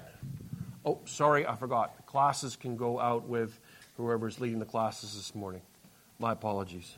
[0.85, 1.97] Oh, sorry, I forgot.
[1.97, 3.61] The classes can go out with
[3.97, 5.63] whoever's leading the classes this morning.
[6.19, 6.97] My apologies.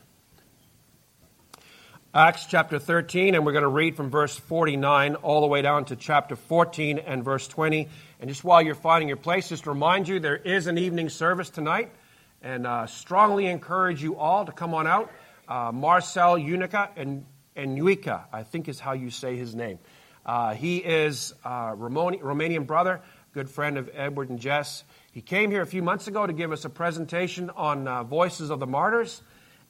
[2.11, 5.85] Acts chapter 13, and we're going to read from verse 49 all the way down
[5.85, 7.87] to chapter 14 and verse 20.
[8.19, 11.09] And just while you're finding your place, just to remind you there is an evening
[11.09, 11.91] service tonight,
[12.41, 15.11] and uh, strongly encourage you all to come on out.
[15.47, 19.79] Uh, Marcel Unica and Enuika, I think is how you say his name.
[20.25, 23.01] Uh, he is a Romanian brother,
[23.33, 24.83] good friend of Edward and Jess.
[25.11, 28.49] He came here a few months ago to give us a presentation on uh, Voices
[28.49, 29.21] of the Martyrs.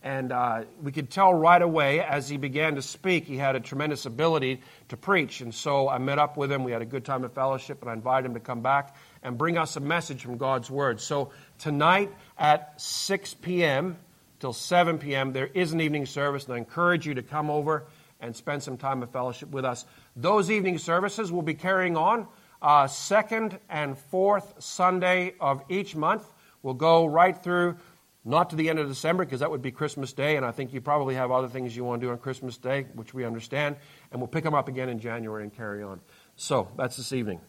[0.03, 3.59] And uh, we could tell right away as he began to speak, he had a
[3.59, 5.41] tremendous ability to preach.
[5.41, 6.63] And so I met up with him.
[6.63, 9.37] We had a good time of fellowship, and I invited him to come back and
[9.37, 10.99] bring us a message from God's Word.
[10.99, 13.97] So tonight at 6 p.m.,
[14.41, 15.31] till 7 p.m.
[15.31, 17.85] There is an evening service, and I encourage you to come over
[18.19, 19.85] and spend some time of fellowship with us.
[20.15, 22.27] Those evening services will be carrying on.
[22.61, 26.27] Uh, second and fourth Sunday of each month.
[26.61, 27.77] We'll go right through,
[28.23, 30.73] not to the end of December, because that would be Christmas Day, and I think
[30.73, 33.77] you probably have other things you want to do on Christmas Day, which we understand,
[34.11, 36.01] and we'll pick them up again in January and carry on.
[36.35, 37.41] So, that's this evening.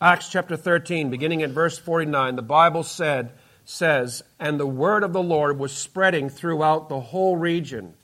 [0.00, 3.32] Acts chapter 13, beginning at verse 49, the Bible said,
[3.66, 7.94] says, And the word of the Lord was spreading throughout the whole region.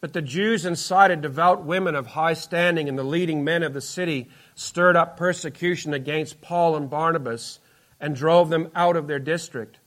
[0.00, 3.80] But the Jews incited devout women of high standing, and the leading men of the
[3.80, 7.58] city stirred up persecution against Paul and Barnabas
[7.98, 9.78] and drove them out of their district.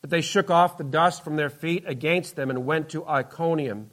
[0.00, 3.90] But they shook off the dust from their feet against them and went to Iconium.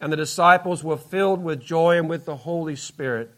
[0.00, 3.37] And the disciples were filled with joy and with the Holy Spirit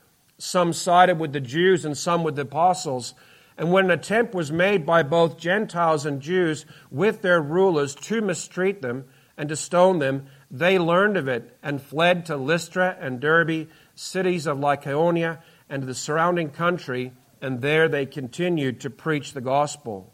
[0.41, 3.13] Some sided with the Jews and some with the apostles.
[3.59, 8.21] And when an attempt was made by both Gentiles and Jews with their rulers to
[8.21, 9.05] mistreat them
[9.37, 14.47] and to stone them, they learned of it and fled to Lystra and Derbe, cities
[14.47, 20.11] of Lycaonia, and the surrounding country, and there they continued to preach the gospel.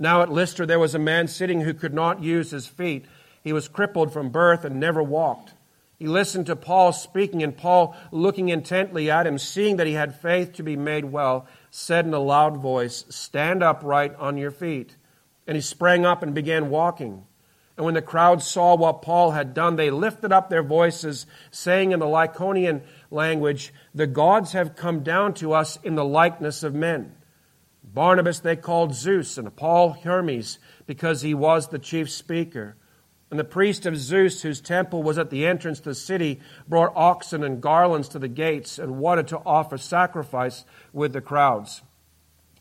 [0.00, 3.04] Now at Lystra there was a man sitting who could not use his feet.
[3.44, 5.54] He was crippled from birth and never walked.
[6.00, 10.18] He listened to Paul speaking, and Paul, looking intently at him, seeing that he had
[10.18, 14.96] faith to be made well, said in a loud voice, Stand upright on your feet.
[15.46, 17.26] And he sprang up and began walking.
[17.76, 21.92] And when the crowd saw what Paul had done, they lifted up their voices, saying
[21.92, 26.74] in the Lycaonian language, The gods have come down to us in the likeness of
[26.74, 27.14] men.
[27.84, 32.76] Barnabas they called Zeus, and Paul Hermes, because he was the chief speaker.
[33.30, 36.92] And the priest of Zeus, whose temple was at the entrance to the city, brought
[36.96, 41.82] oxen and garlands to the gates and wanted to offer sacrifice with the crowds.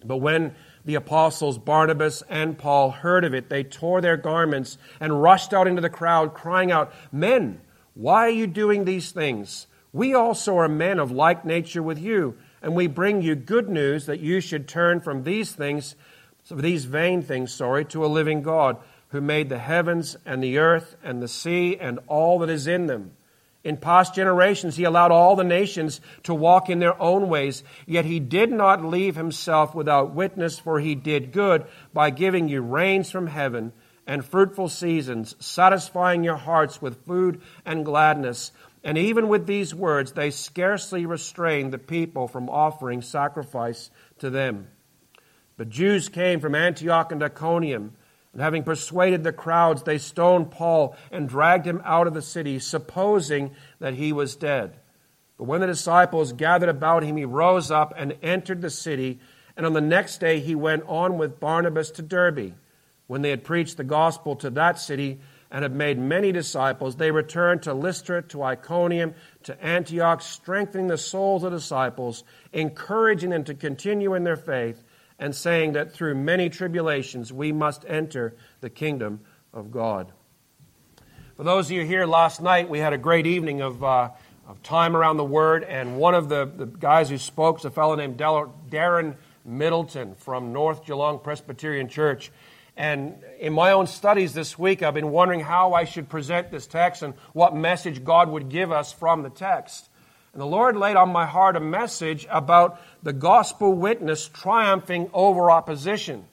[0.06, 0.53] But when
[0.85, 5.68] the apostles Barnabas and Paul heard of it, they tore their garments and rushed out
[5.68, 7.62] into the crowd, crying out, Men,
[7.96, 9.66] why are you doing these things?
[9.91, 14.06] We also are men of like nature with you, and we bring you good news
[14.06, 15.96] that you should turn from these things,
[16.50, 18.78] these vain things, sorry, to a living God
[19.09, 22.88] who made the heavens and the earth and the sea and all that is in
[22.88, 23.12] them.
[23.64, 28.06] In past generations, he allowed all the nations to walk in their own ways, yet
[28.06, 33.12] he did not leave himself without witness, for he did good by giving you rains
[33.12, 33.74] from heaven
[34.07, 38.51] and fruitful seasons, satisfying your hearts with food and gladness.
[38.81, 44.69] And even with these words, they scarcely restrained the people from offering sacrifice to them.
[45.57, 47.94] But Jews came from Antioch and Iconium
[48.39, 52.57] and having persuaded the crowds, they stoned Paul and dragged him out of the city,
[52.57, 54.77] supposing that he was dead.
[55.38, 59.19] But when the disciples gathered about him, he rose up and entered the city.
[59.57, 62.53] And on the next day, he went on with Barnabas to Derbe.
[63.07, 65.19] When they had preached the gospel to that city,
[65.51, 70.97] and had made many disciples, they returned to Lystra, to Iconium, to Antioch, strengthening the
[70.97, 74.81] souls of the disciples, encouraging them to continue in their faith,
[75.19, 79.19] and saying that through many tribulations we must enter the kingdom
[79.54, 80.12] of God.
[81.36, 84.10] For those of you here last night, we had a great evening of, uh,
[84.48, 87.71] of time around the Word, and one of the, the guys who spoke was a
[87.71, 92.31] fellow named Darren Middleton from North Geelong Presbyterian Church.
[92.75, 96.65] And in my own studies this week, I've been wondering how I should present this
[96.65, 99.88] text and what message God would give us from the text.
[100.39, 106.24] The Lord laid on my heart a message about the gospel witness triumphing over opposition.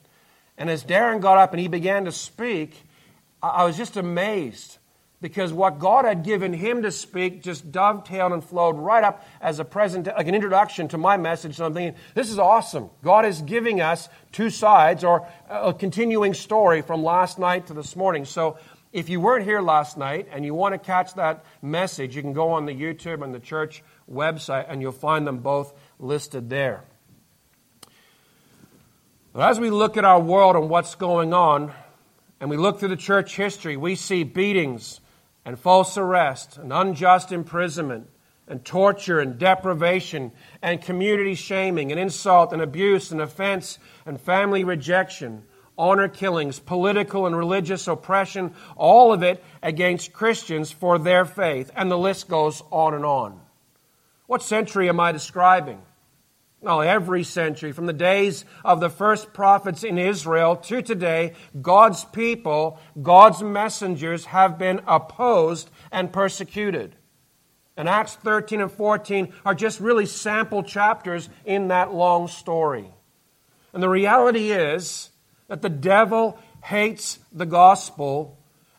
[0.57, 2.83] And as Darren got up and he began to speak,
[3.43, 4.77] I was just amazed
[5.19, 9.59] because what God had given him to speak just dovetailed and flowed right up as
[9.59, 11.57] a present, like an introduction to my message.
[11.57, 12.89] So I'm thinking, this is awesome.
[13.03, 17.93] God is giving us two sides or a continuing story from last night to this
[17.97, 18.23] morning.
[18.23, 18.57] So
[18.93, 22.31] if you weren't here last night and you want to catch that message, you can
[22.31, 26.83] go on the YouTube and the church website and you'll find them both listed there.
[29.33, 31.71] But as we look at our world and what's going on,
[32.39, 34.99] and we look through the church history, we see beatings
[35.45, 38.09] and false arrest and unjust imprisonment
[38.47, 40.31] and torture and deprivation
[40.61, 45.43] and community shaming and insult and abuse and offense and family rejection,
[45.77, 51.71] honor killings, political and religious oppression, all of it against Christians for their faith.
[51.75, 53.39] And the list goes on and on.
[54.27, 55.81] What century am I describing?
[56.59, 62.03] Well, every century, from the days of the first prophets in Israel to today, God's
[62.03, 66.95] people, God's messengers have been opposed and persecuted.
[67.77, 72.91] And Acts 13 and 14 are just really sample chapters in that long story.
[73.71, 75.11] And the reality is
[75.47, 78.36] that the devil hates the gospel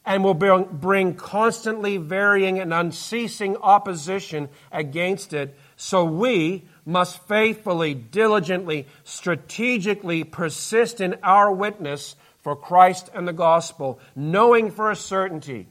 [0.08, 5.54] and will bring constantly varying and unceasing opposition against it.
[5.76, 14.00] So we, must faithfully, diligently, strategically persist in our witness for Christ and the gospel,
[14.16, 15.68] knowing for a certainty,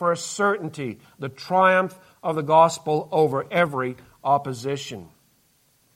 [0.00, 5.10] for a certainty, the triumph of the gospel over every opposition.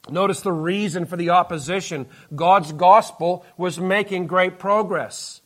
[0.08, 2.06] Notice the reason for the opposition.
[2.32, 5.40] God's gospel was making great progress.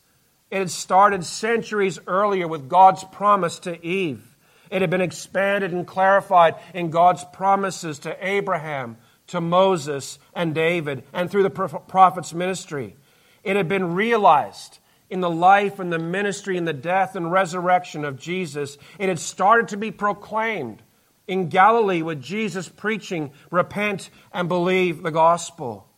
[0.53, 4.37] It had started centuries earlier with God's promise to Eve.
[4.71, 11.05] It had been expanded and clarified in God's promises to Abraham, to Moses, and David,
[11.15, 12.97] and through the prophet's ministry.
[13.43, 14.79] It had been realized
[15.09, 18.77] in the life and the ministry and the death and resurrection of Jesus.
[18.99, 20.83] It had started to be proclaimed
[21.27, 25.89] in Galilee with Jesus preaching, Repent and believe the gospel.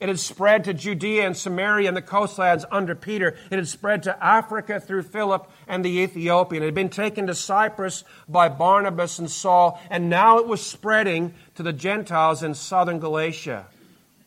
[0.00, 3.36] It had spread to Judea and Samaria and the coastlands under Peter.
[3.50, 6.62] It had spread to Africa through Philip and the Ethiopian.
[6.62, 11.34] It had been taken to Cyprus by Barnabas and Saul, and now it was spreading
[11.56, 13.66] to the Gentiles in southern Galatia.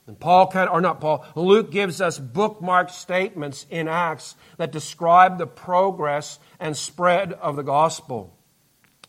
[0.08, 5.48] And Paul, or not Paul, Luke gives us bookmarked statements in Acts that describe the
[5.48, 8.34] progress and spread of the gospel.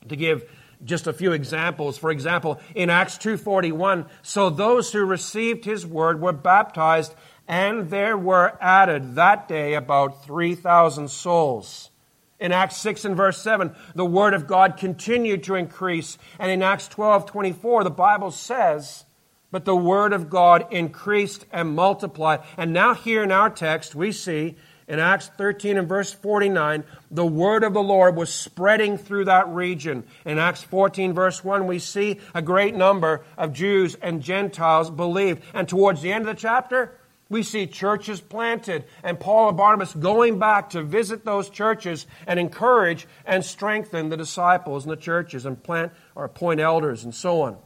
[0.08, 0.48] To give
[0.84, 1.98] just a few examples.
[1.98, 7.14] For example, in Acts 2:41, so those who received his word were baptized
[7.48, 11.90] and there were added that day about 3,000 souls.
[12.38, 16.18] In Acts 6 and verse 7, the word of God continued to increase.
[16.38, 19.04] And in Acts 12, 24, the Bible says,
[19.52, 22.40] but the word of God increased and multiplied.
[22.56, 24.56] And now here in our text, we see
[24.88, 29.48] in Acts 13 and verse 49, the word of the Lord was spreading through that
[29.48, 30.04] region.
[30.24, 35.42] In Acts 14 verse 1, we see a great number of Jews and Gentiles believed.
[35.54, 36.98] And towards the end of the chapter,
[37.28, 42.38] we see churches planted and Paul and Barnabas going back to visit those churches and
[42.38, 47.42] encourage and strengthen the disciples in the churches and plant or appoint elders and so
[47.42, 47.56] on.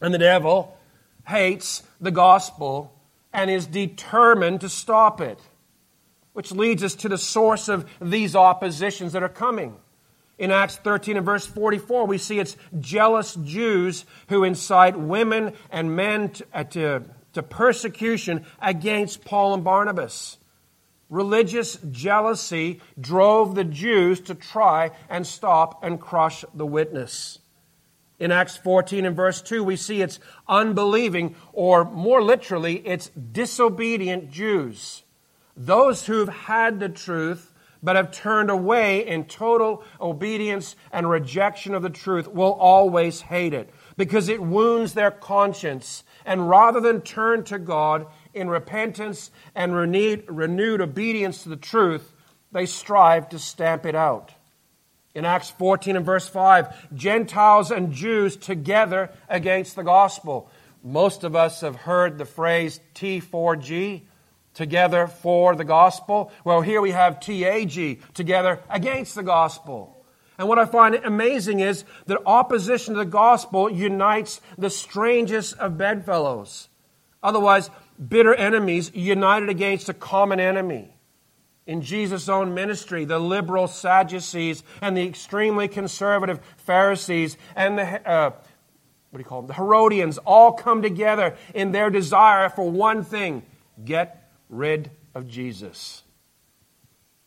[0.00, 0.76] And the devil
[1.26, 2.92] hates the gospel
[3.32, 5.38] and is determined to stop it
[6.34, 9.76] which leads us to the source of these oppositions that are coming.
[10.36, 15.94] In Acts 13 and verse 44, we see it's jealous Jews who incite women and
[15.94, 17.02] men to, uh, to,
[17.34, 20.38] to persecution against Paul and Barnabas.
[21.08, 27.38] Religious jealousy drove the Jews to try and stop and crush the witness.
[28.18, 34.32] In Acts 14 and verse 2, we see it's unbelieving, or more literally, it's disobedient
[34.32, 35.03] Jews
[35.56, 37.52] those who've had the truth
[37.84, 43.52] but have turned away in total obedience and rejection of the truth will always hate
[43.52, 43.68] it
[43.98, 46.02] because it wounds their conscience.
[46.24, 52.14] And rather than turn to God in repentance and renewed, renewed obedience to the truth,
[52.52, 54.32] they strive to stamp it out.
[55.14, 60.50] In Acts 14 and verse 5, Gentiles and Jews together against the gospel.
[60.82, 64.02] Most of us have heard the phrase T4G,
[64.54, 66.32] together for the gospel.
[66.44, 70.04] Well, here we have TAG, together against the gospel.
[70.38, 75.78] And what I find amazing is that opposition to the gospel unites the strangest of
[75.78, 76.68] bedfellows.
[77.22, 77.70] Otherwise,
[78.08, 80.90] bitter enemies united against a common enemy.
[81.66, 88.30] In Jesus' own ministry, the liberal Sadducees and the extremely conservative Pharisees and the, uh,
[88.30, 89.48] what do you call them?
[89.48, 93.44] The Herodians all come together in their desire for one thing
[93.82, 94.23] get
[94.54, 96.02] rid of Jesus.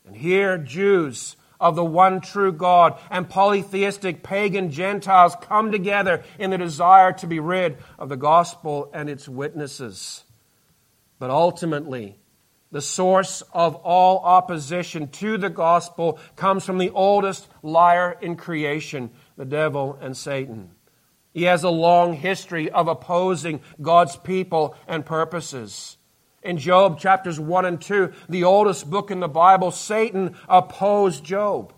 [0.06, 6.52] And here, Jews of the one true God and polytheistic pagan Gentiles come together in
[6.52, 10.24] the desire to be rid of the gospel and its witnesses.
[11.20, 12.20] But ultimately,
[12.72, 19.10] the source of all opposition to the gospel comes from the oldest liar in creation,
[19.38, 20.72] the devil and Satan.
[21.34, 25.97] He has a long history of opposing God's people and purposes.
[26.48, 31.74] In Job chapters 1 and 2, the oldest book in the Bible, Satan opposed Job.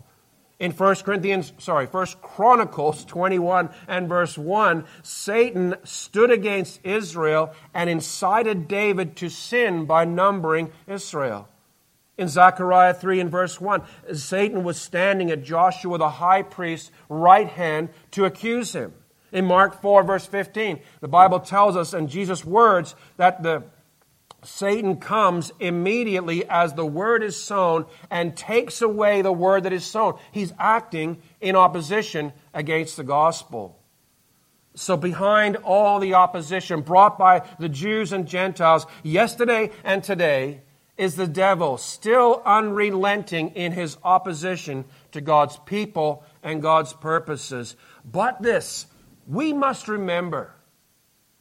[0.60, 7.90] In 1 Corinthians, sorry, 1 Chronicles 21 and verse 1, Satan stood against Israel and
[7.90, 11.48] incited David to sin by numbering Israel.
[12.16, 17.48] In Zechariah 3 and verse 1, Satan was standing at Joshua the high priest's right
[17.48, 18.94] hand to accuse him.
[19.32, 23.64] In Mark 4 verse 15, the Bible tells us in Jesus' words that the
[24.42, 29.84] Satan comes immediately as the word is sown and takes away the word that is
[29.84, 30.18] sown.
[30.32, 33.78] He's acting in opposition against the gospel.
[34.74, 40.62] So, behind all the opposition brought by the Jews and Gentiles yesterday and today
[40.96, 47.74] is the devil, still unrelenting in his opposition to God's people and God's purposes.
[48.04, 48.86] But this,
[49.26, 50.54] we must remember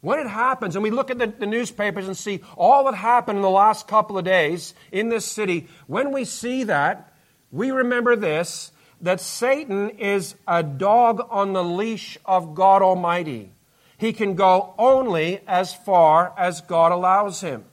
[0.02, 3.38] when it happens, and we look at the, the, newspapers and see all that happened
[3.38, 7.14] in the last couple of days in this city, when we see that,
[7.52, 13.52] we remember this that Satan is a dog on the leash of God Almighty.
[13.98, 17.66] He can go only as far as God allows him.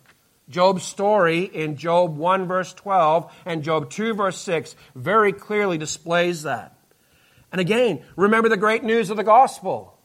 [0.49, 6.45] Job's story in Job 1 verse 12 and Job 2 verse 6 very clearly displays
[6.45, 6.76] that.
[7.50, 9.96] And again, remember the great news of the gospel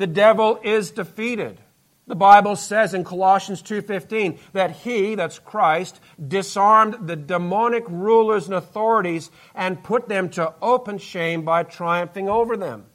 [0.00, 1.60] the devil is defeated.
[2.06, 8.54] The Bible says in Colossians 2:15 that he, that's Christ, disarmed the demonic rulers and
[8.54, 12.86] authorities and put them to open shame by triumphing over them.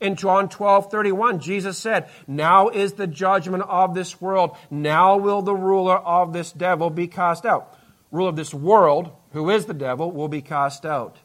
[0.00, 4.56] In John 12:31, Jesus said, "Now is the judgment of this world.
[4.70, 7.74] Now will the ruler of this devil be cast out."
[8.12, 11.16] Ruler of this world, who is the devil, will be cast out.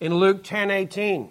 [0.00, 1.30] In Luke 10:18,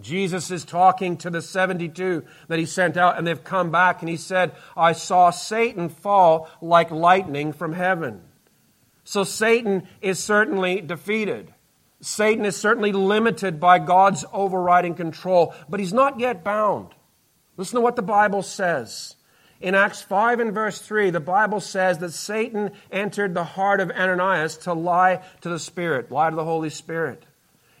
[0.00, 4.08] Jesus is talking to the 72 that he sent out, and they've come back, and
[4.08, 8.22] he said, I saw Satan fall like lightning from heaven.
[9.04, 11.54] So Satan is certainly defeated.
[12.00, 16.94] Satan is certainly limited by God's overriding control, but he's not yet bound.
[17.56, 19.16] Listen to what the Bible says.
[19.60, 23.90] In Acts 5 and verse 3, the Bible says that Satan entered the heart of
[23.90, 27.24] Ananias to lie to the Spirit, lie to the Holy Spirit.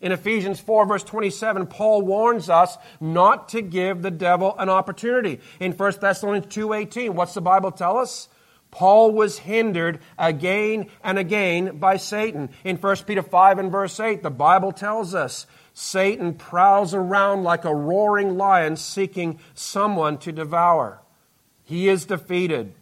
[0.00, 5.40] In Ephesians 4 verse 27, Paul warns us not to give the devil an opportunity.
[5.60, 8.28] In 1 Thessalonians 2.18, what's the Bible tell us?
[8.70, 12.50] Paul was hindered again and again by Satan.
[12.64, 17.64] In 1 Peter 5 and verse 8, the Bible tells us Satan prowls around like
[17.64, 21.00] a roaring lion seeking someone to devour.
[21.64, 22.74] He is defeated.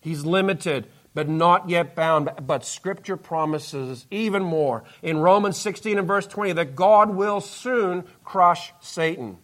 [0.00, 0.86] He's limited
[1.20, 2.30] but not yet bound.
[2.46, 8.04] But Scripture promises even more in Romans 16 and verse 20 that God will soon
[8.24, 9.36] crush Satan.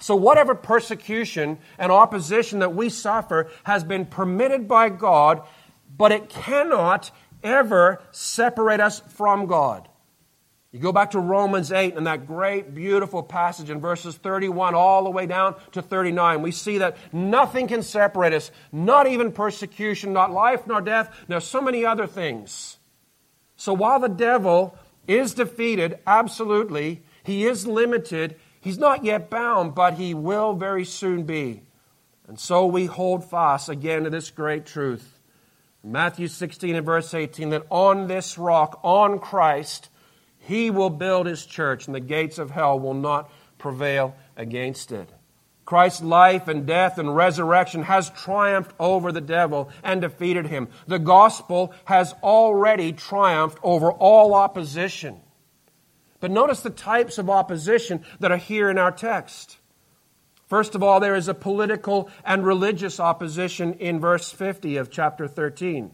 [0.00, 5.42] So, whatever persecution and opposition that we suffer has been permitted by God,
[5.96, 7.12] but it cannot
[7.44, 9.88] ever separate us from God.
[10.72, 15.04] You go back to Romans 8 and that great, beautiful passage in verses 31 all
[15.04, 16.40] the way down to 39.
[16.40, 21.40] We see that nothing can separate us, not even persecution, not life nor death, nor
[21.40, 22.78] so many other things.
[23.54, 28.36] So while the devil is defeated, absolutely, he is limited.
[28.58, 31.64] He's not yet bound, but he will very soon be.
[32.26, 35.18] And so we hold fast again to this great truth.
[35.84, 39.90] Matthew 16 and verse 18 that on this rock, on Christ,
[40.42, 45.08] he will build his church, and the gates of hell will not prevail against it.
[45.64, 50.68] Christ's life and death and resurrection has triumphed over the devil and defeated him.
[50.88, 55.20] The gospel has already triumphed over all opposition.
[56.18, 59.58] But notice the types of opposition that are here in our text.
[60.48, 65.28] First of all, there is a political and religious opposition in verse 50 of chapter
[65.28, 65.92] 13.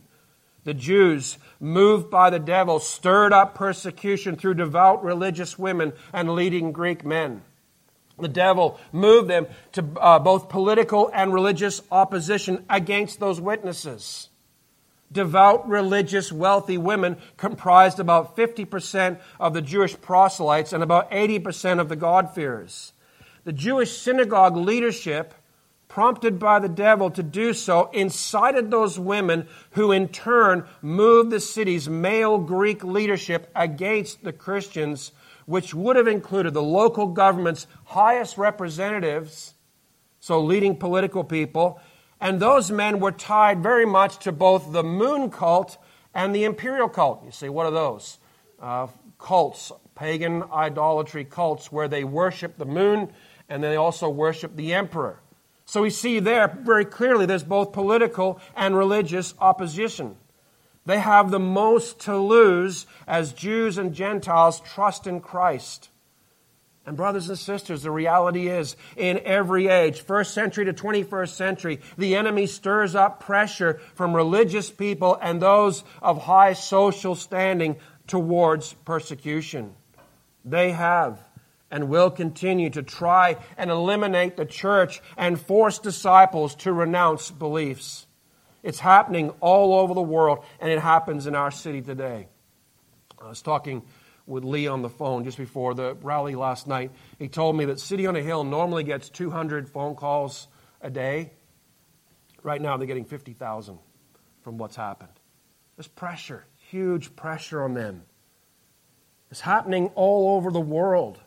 [0.64, 6.72] The Jews, moved by the devil, stirred up persecution through devout religious women and leading
[6.72, 7.42] Greek men.
[8.18, 14.28] The devil moved them to uh, both political and religious opposition against those witnesses.
[15.10, 21.88] Devout, religious, wealthy women comprised about 50% of the Jewish proselytes and about 80% of
[21.88, 22.92] the God-fearers.
[23.44, 25.32] The Jewish synagogue leadership
[25.88, 31.40] prompted by the devil to do so, incited those women who in turn moved the
[31.40, 35.12] city's male Greek leadership against the Christians,
[35.46, 39.54] which would have included the local government's highest representatives,
[40.20, 41.80] so leading political people,
[42.20, 45.78] and those men were tied very much to both the moon cult
[46.14, 47.24] and the imperial cult.
[47.24, 48.18] You see, what are those?
[48.60, 53.12] Uh, cults, pagan idolatry cults, where they worship the moon
[53.48, 55.20] and they also worship the emperor.
[55.68, 60.16] So we see there very clearly there's both political and religious opposition.
[60.86, 65.90] They have the most to lose as Jews and Gentiles trust in Christ.
[66.86, 71.80] And, brothers and sisters, the reality is in every age, first century to 21st century,
[71.98, 78.72] the enemy stirs up pressure from religious people and those of high social standing towards
[78.72, 79.74] persecution.
[80.46, 81.22] They have
[81.70, 88.06] and will continue to try and eliminate the church and force disciples to renounce beliefs.
[88.62, 92.28] It's happening all over the world, and it happens in our city today.
[93.20, 93.82] I was talking
[94.26, 96.92] with Lee on the phone just before the rally last night.
[97.18, 100.48] He told me that City on a Hill normally gets 200 phone calls
[100.80, 101.32] a day.
[102.42, 103.78] Right now, they're getting 50,000
[104.42, 105.12] from what's happened.
[105.76, 108.02] There's pressure, huge pressure on them.
[109.30, 111.18] It's happening all over the world.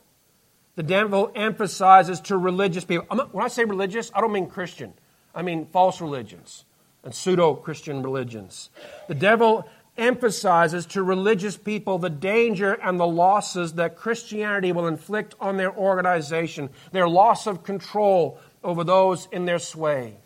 [0.75, 3.05] The devil emphasizes to religious people.
[3.31, 4.93] when I say religious, I don't mean Christian.
[5.33, 6.65] I mean false religions
[7.03, 8.69] and pseudo Christian religions.
[9.07, 15.35] The devil emphasizes to religious people the danger and the losses that Christianity will inflict
[15.39, 20.17] on their organization, their loss of control over those in their sway.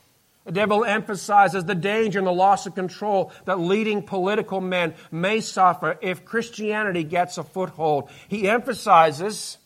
[0.46, 5.42] The devil emphasizes the danger and the loss of control that leading political men may
[5.42, 8.10] suffer if Christianity gets a foothold.
[8.28, 9.58] He emphasizes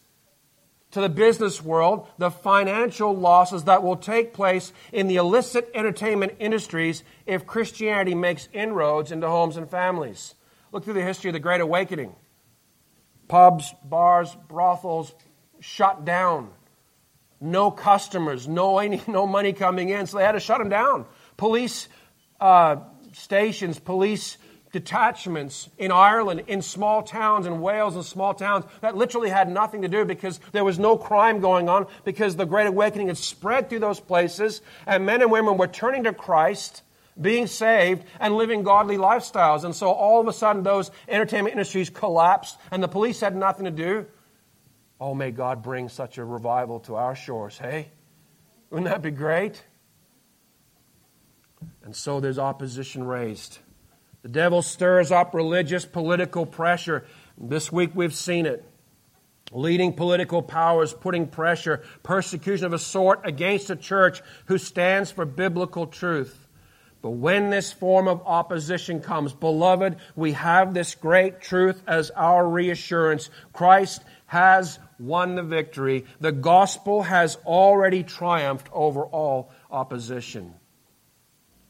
[0.91, 6.33] to the business world the financial losses that will take place in the illicit entertainment
[6.39, 10.35] industries if Christianity makes inroads into homes and families.
[10.71, 12.15] Look through the history of the Great Awakening.
[13.27, 15.13] Pubs, bars, brothels
[15.59, 16.49] shut down.
[17.41, 21.05] No customers, no, any, no money coming in, so they had to shut them down.
[21.37, 21.87] Police
[22.39, 22.77] uh,
[23.13, 24.37] stations, police
[24.71, 29.81] detachments in Ireland, in small towns, in Wales and small towns that literally had nothing
[29.81, 33.69] to do because there was no crime going on, because the Great Awakening had spread
[33.69, 36.83] through those places, and men and women were turning to Christ,
[37.19, 39.63] being saved, and living godly lifestyles.
[39.63, 43.65] And so all of a sudden, those entertainment industries collapsed, and the police had nothing
[43.65, 44.05] to do.
[45.01, 47.89] Oh, may God bring such a revival to our shores, hey?
[48.69, 49.63] Wouldn't that be great?
[51.83, 53.59] And so there's opposition raised.
[54.21, 57.05] The devil stirs up religious political pressure.
[57.37, 58.65] This week we've seen it.
[59.51, 65.25] Leading political powers putting pressure, persecution of a sort against a church who stands for
[65.25, 66.47] biblical truth.
[67.01, 72.47] But when this form of opposition comes, beloved, we have this great truth as our
[72.47, 73.29] reassurance.
[73.53, 76.05] Christ has won the victory.
[76.19, 80.53] The gospel has already triumphed over all opposition.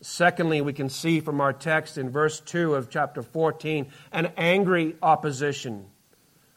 [0.01, 4.95] Secondly, we can see from our text in verse 2 of chapter 14 an angry
[5.01, 5.85] opposition.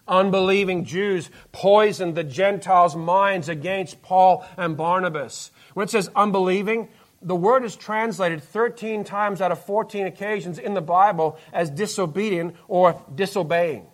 [0.07, 5.51] Unbelieving Jews poisoned the Gentiles' minds against Paul and Barnabas.
[5.75, 6.89] When it says unbelieving,
[7.21, 12.57] the word is translated 13 times out of 14 occasions in the Bible as disobedient
[12.69, 13.87] or disobeying.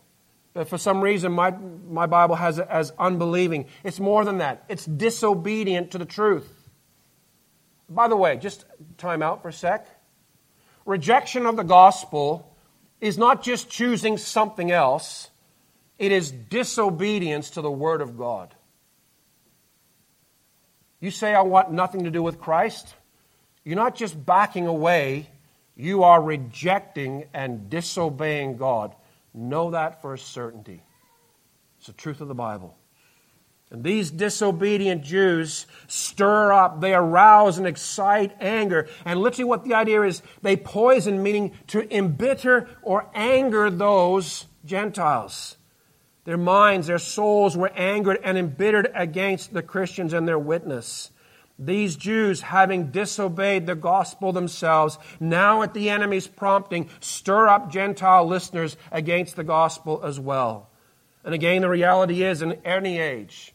[0.54, 3.66] But for some reason, my, my Bible has it as unbelieving.
[3.84, 6.57] It's more than that, it's disobedient to the truth.
[7.88, 8.64] By the way, just
[8.98, 9.86] time out for a sec.
[10.84, 12.54] Rejection of the gospel
[13.00, 15.30] is not just choosing something else,
[15.98, 18.54] it is disobedience to the word of God.
[21.00, 22.94] You say, I want nothing to do with Christ.
[23.64, 25.28] You're not just backing away,
[25.76, 28.94] you are rejecting and disobeying God.
[29.32, 30.82] Know that for a certainty.
[31.78, 32.76] It's the truth of the Bible.
[33.70, 38.88] And these disobedient Jews stir up, they arouse and excite anger.
[39.04, 45.56] And literally, what the idea is, they poison, meaning to embitter or anger those Gentiles.
[46.24, 51.10] Their minds, their souls were angered and embittered against the Christians and their witness.
[51.58, 58.26] These Jews, having disobeyed the gospel themselves, now at the enemy's prompting, stir up Gentile
[58.26, 60.70] listeners against the gospel as well.
[61.24, 63.54] And again, the reality is in any age,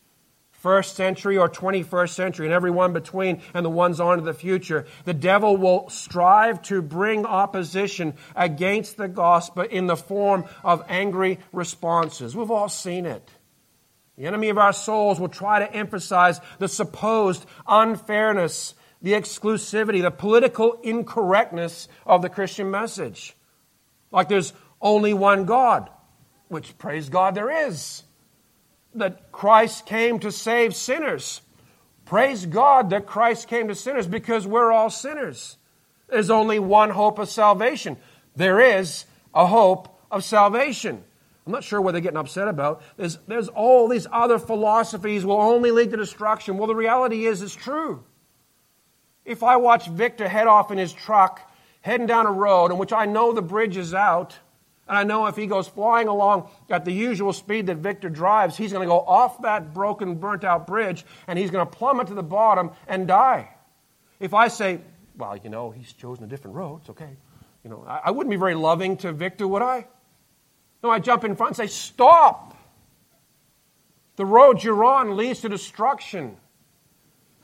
[0.64, 4.34] first century or 21st century, and every one between, and the ones on to the
[4.34, 10.82] future, the devil will strive to bring opposition against the gospel in the form of
[10.88, 12.34] angry responses.
[12.34, 13.30] We've all seen it.
[14.18, 20.12] The enemy of our souls will try to emphasize the supposed unfairness, the exclusivity, the
[20.12, 23.36] political incorrectness of the Christian message.
[24.12, 25.90] Like there's only one God,
[26.48, 28.04] which praise God there is
[28.96, 31.42] that Christ came to save sinners.
[32.06, 35.58] Praise God that Christ came to sinners because we're all sinners.
[36.10, 37.98] There's only one hope of salvation.
[38.36, 41.04] There is a hope of salvation.
[41.46, 42.84] I'm not sure what they're getting upset about.
[42.98, 46.58] There's, there's all these other philosophies will only lead to destruction.
[46.58, 48.04] Well, the reality is it's true.
[49.26, 51.52] If I watch Victor head off in his truck,
[51.82, 54.38] heading down a road in which I know the bridge is out,
[54.88, 58.58] and I know if he goes flying along at the usual speed that Victor drives,
[58.58, 62.08] he's going to go off that broken, burnt out bridge and he's going to plummet
[62.08, 63.50] to the bottom and die.
[64.20, 64.82] If I say,
[65.18, 67.16] well, you know, he's chosen a different road, it's okay.
[67.64, 69.88] You know, I, I wouldn't be very loving to Victor, would I?
[70.84, 72.58] No, I jump in front and say, stop.
[74.18, 76.38] The road you're on leads to destruction.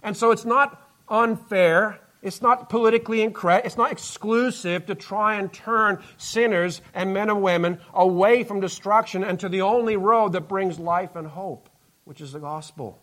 [0.03, 3.65] And so it's not unfair it's not politically incorrect.
[3.65, 9.23] It's not exclusive to try and turn sinners and men and women away from destruction
[9.23, 11.69] and to the only road that brings life and hope,
[12.03, 12.99] which is the gospel.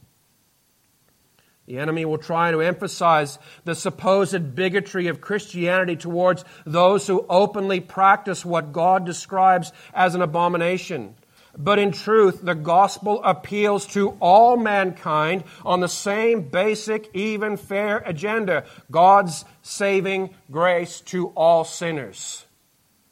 [1.66, 7.80] The enemy will try to emphasize the supposed bigotry of Christianity towards those who openly
[7.80, 11.16] practice what God describes as an abomination.
[11.58, 17.98] But in truth, the gospel appeals to all mankind on the same basic, even, fair
[17.98, 22.44] agenda God's saving grace to all sinners.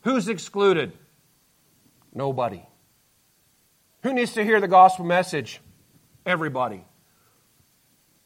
[0.02, 0.92] Who's excluded?
[2.12, 2.66] Nobody.
[4.02, 5.61] Who needs to hear the gospel message?
[6.26, 6.85] Everybody.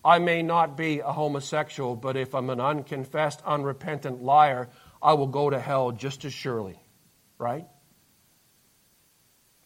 [0.05, 4.69] I may not be a homosexual, but if I'm an unconfessed, unrepentant liar,
[5.01, 6.81] I will go to hell just as surely.
[7.39, 7.67] Right?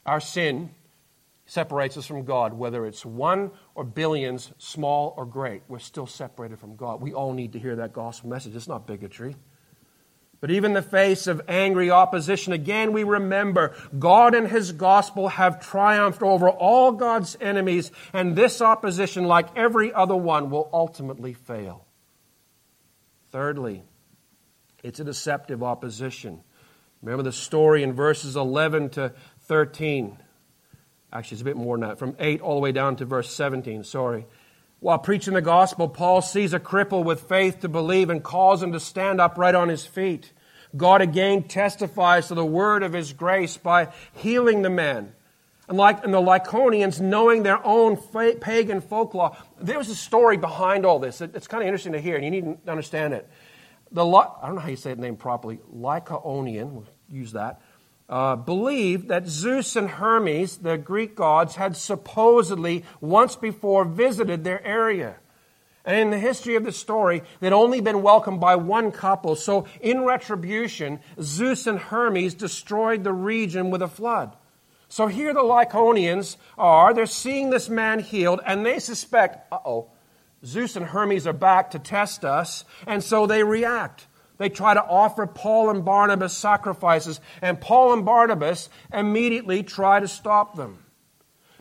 [0.05, 0.71] Our sin
[1.47, 5.63] separates us from God, whether it's one or billions, small or great.
[5.69, 7.01] We're still separated from God.
[7.01, 8.57] We all need to hear that gospel message.
[8.57, 9.37] It's not bigotry.
[10.41, 15.29] But even in the face of angry opposition, again we remember God and His gospel
[15.29, 21.33] have triumphed over all God's enemies, and this opposition, like every other one, will ultimately
[21.33, 21.87] fail.
[23.31, 23.85] Thirdly,
[24.83, 26.43] it's a deceptive opposition.
[27.03, 29.13] Remember the story in verses 11 to
[29.47, 30.19] 13.
[31.13, 33.31] Actually, it's a bit more than that, from 8 all the way down to verse
[33.35, 34.27] 17, sorry.
[34.81, 38.73] While preaching the gospel, Paul sees a cripple with faith to believe and calls him
[38.73, 40.33] to stand upright on his feet.
[40.77, 45.13] God again testifies to the word of his grace by healing the man.
[45.69, 50.85] And like and the Lycaonians, knowing their own pagan folklore, there was a story behind
[50.85, 51.21] all this.
[51.21, 53.29] It's kind of interesting to hear, and you need to understand it.
[53.93, 55.61] The I don't know how you say the name properly.
[55.73, 57.61] Lycaonian, we'll use that
[58.09, 64.65] uh, believed that Zeus and Hermes, the Greek gods, had supposedly once before visited their
[64.65, 65.17] area.
[65.85, 69.35] And in the history of the story, they'd only been welcomed by one couple.
[69.35, 74.37] So, in retribution, Zeus and Hermes destroyed the region with a flood.
[74.89, 76.95] So, here the Lycaonians are.
[76.95, 79.89] They're seeing this man healed, and they suspect, uh oh,
[80.45, 82.65] Zeus and Hermes are back to test us.
[82.87, 84.07] And so they react.
[84.39, 90.09] They try to offer Paul and Barnabas sacrifices, and Paul and Barnabas immediately try to
[90.09, 90.79] stop them.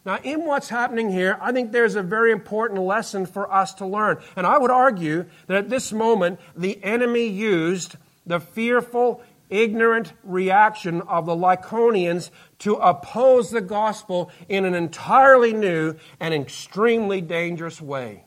[0.04, 3.86] Now, in what's happening here, I think there's a very important lesson for us to
[3.86, 4.18] learn.
[4.36, 11.02] And I would argue that at this moment, the enemy used the fearful, ignorant reaction
[11.02, 18.24] of the Lycaonians to oppose the gospel in an entirely new and extremely dangerous way.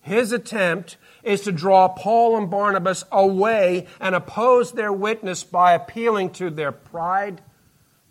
[0.00, 6.30] His attempt is to draw Paul and Barnabas away and oppose their witness by appealing
[6.34, 7.42] to their pride,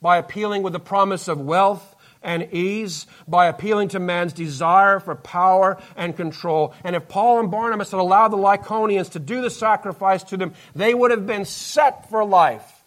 [0.02, 5.16] by appealing with the promise of wealth and ease, by appealing to man's desire for
[5.16, 6.74] power and control.
[6.84, 10.54] And if Paul and Barnabas had allowed the Lycaonians to do the sacrifice to them,
[10.76, 12.84] they would have been set for life.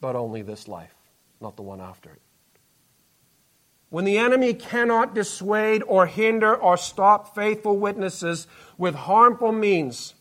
[0.00, 0.94] But only this life,
[1.40, 2.20] not the one after it.
[3.92, 8.46] When the enemy cannot dissuade or hinder or stop faithful witnesses
[8.78, 10.14] with harmful means,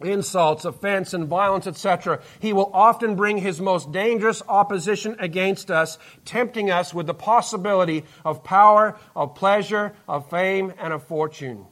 [0.00, 5.96] insults, offense, and violence, etc., he will often bring his most dangerous opposition against us,
[6.24, 11.66] tempting us with the possibility of power, of pleasure, of fame, and of fortune.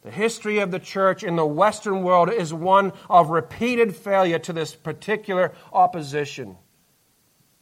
[0.00, 4.54] The history of the church in the Western world is one of repeated failure to
[4.54, 6.56] this particular opposition.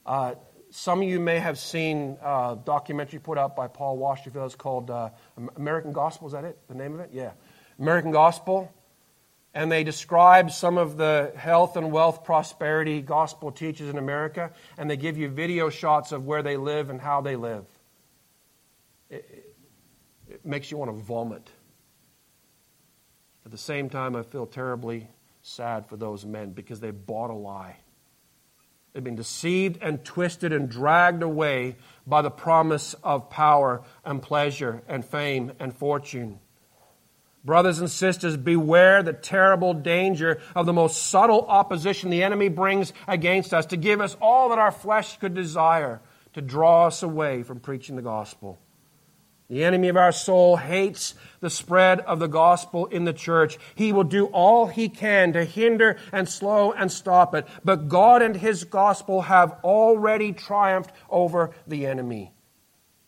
[0.07, 0.37] Uh,
[0.79, 4.47] some of you may have seen a documentary put out by Paul Washerville.
[4.47, 5.11] It's called uh,
[5.57, 6.29] American Gospel.
[6.29, 6.57] Is that it?
[6.69, 7.11] The name of it?
[7.13, 7.33] Yeah.
[7.81, 8.73] American Gospel.
[9.55, 14.89] And they describe some of the health and wealth prosperity gospel teachers in America, and
[14.89, 17.65] they give you video shots of where they live and how they live.
[19.11, 19.57] It,
[20.31, 21.51] it makes you want to vomit.
[23.45, 25.09] At the same time, I feel terribly
[25.43, 27.79] sad for those men because they bought a lie.
[28.99, 34.83] They've been deceived and twisted and dragged away by the promise of power and pleasure
[34.89, 36.41] and fame and fortune.
[37.45, 42.93] Brothers and sisters, beware the terrible danger of the most subtle opposition the enemy brings
[43.07, 46.01] against us to give us all that our flesh could desire,
[46.33, 48.59] to draw us away from preaching the gospel.
[49.49, 53.57] The enemy of our soul hates the spread of the gospel in the church.
[53.75, 57.47] He will do all he can to hinder and slow and stop it.
[57.65, 62.33] But God and his gospel have already triumphed over the enemy.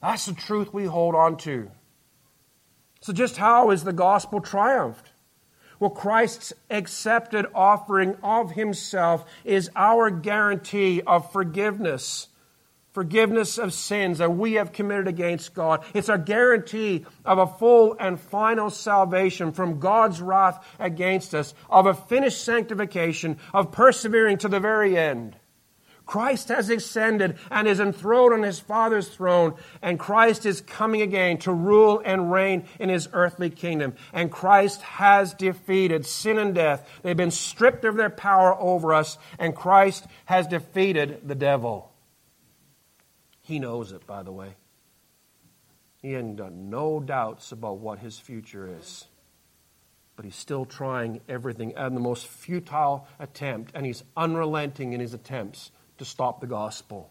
[0.00, 1.70] That's the truth we hold on to.
[3.02, 5.12] So, just how is the gospel triumphed?
[5.78, 12.28] Well, Christ's accepted offering of himself is our guarantee of forgiveness
[12.92, 15.84] forgiveness of sins that we have committed against God.
[15.94, 21.86] It's a guarantee of a full and final salvation from God's wrath against us, of
[21.86, 25.36] a finished sanctification, of persevering to the very end.
[26.10, 31.38] Christ has ascended and is enthroned on his Father's throne, and Christ is coming again
[31.38, 33.94] to rule and reign in his earthly kingdom.
[34.12, 36.88] And Christ has defeated sin and death.
[37.02, 41.89] They've been stripped of their power over us, and Christ has defeated the devil.
[43.50, 44.54] He knows it, by the way.
[46.00, 49.08] He got no doubts about what his future is.
[50.14, 55.14] But he's still trying everything and the most futile attempt, and he's unrelenting in his
[55.14, 57.10] attempts to stop the gospel.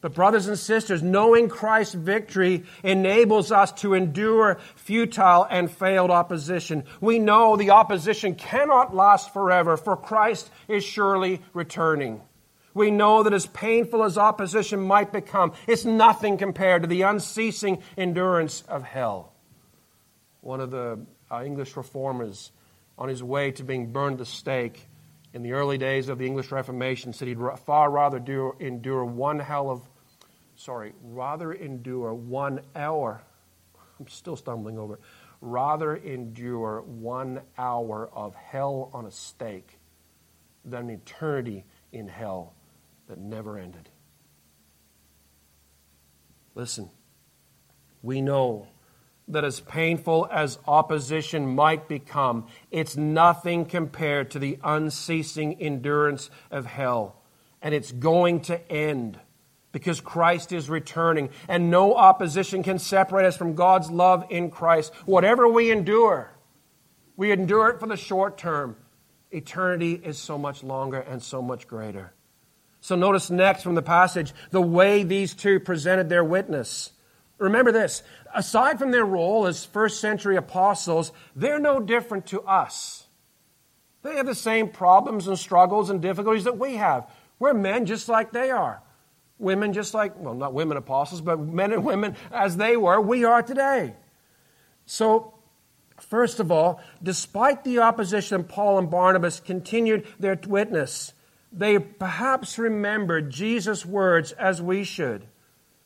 [0.00, 6.82] But, brothers and sisters, knowing Christ's victory enables us to endure futile and failed opposition.
[7.00, 12.22] We know the opposition cannot last forever, for Christ is surely returning
[12.74, 17.82] we know that as painful as opposition might become, it's nothing compared to the unceasing
[17.96, 19.32] endurance of hell.
[20.40, 20.98] One of the
[21.30, 22.50] uh, English reformers,
[22.98, 24.86] on his way to being burned at the stake
[25.32, 29.38] in the early days of the English Reformation, said he'd far rather do, endure one
[29.38, 29.82] hell of,
[30.56, 33.22] sorry, rather endure one hour.
[33.98, 35.00] I'm still stumbling over it.
[35.40, 39.78] Rather endure one hour of hell on a stake
[40.64, 42.54] than eternity in hell
[43.08, 43.88] that never ended.
[46.54, 46.90] Listen,
[48.02, 48.68] we know
[49.28, 56.66] that as painful as opposition might become, it's nothing compared to the unceasing endurance of
[56.66, 57.22] hell.
[57.62, 59.18] And it's going to end
[59.72, 64.94] because Christ is returning, and no opposition can separate us from God's love in Christ.
[65.04, 66.30] Whatever we endure,
[67.16, 68.76] we endure it for the short term.
[69.32, 72.12] Eternity is so much longer and so much greater.
[72.84, 76.92] So notice next from the passage the way these two presented their witness.
[77.38, 78.02] Remember this
[78.34, 83.06] aside from their role as first century apostles, they're no different to us.
[84.02, 87.10] They have the same problems and struggles and difficulties that we have.
[87.38, 88.82] We're men just like they are.
[89.38, 93.24] Women just like, well, not women apostles, but men and women as they were, we
[93.24, 93.94] are today.
[94.84, 95.32] So,
[95.98, 101.14] first of all, despite the opposition, Paul and Barnabas continued their witness
[101.56, 105.26] they perhaps remembered Jesus' words as we should.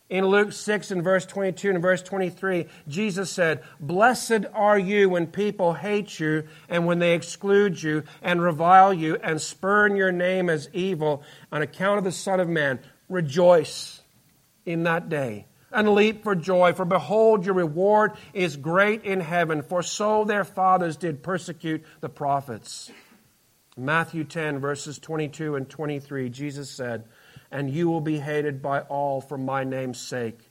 [0.08, 5.26] In Luke 6 and verse 22 and verse 23, Jesus said, Blessed are you when
[5.26, 10.48] people hate you and when they exclude you and revile you and spurn your name
[10.48, 12.78] as evil on account of the Son of Man.
[13.10, 14.00] Rejoice
[14.64, 19.60] in that day and leap for joy, for behold, your reward is great in heaven,
[19.60, 22.90] for so their fathers did persecute the prophets.
[23.78, 27.04] Matthew 10, verses 22 and 23, Jesus said,
[27.50, 30.50] And you will be hated by all for my name's sake.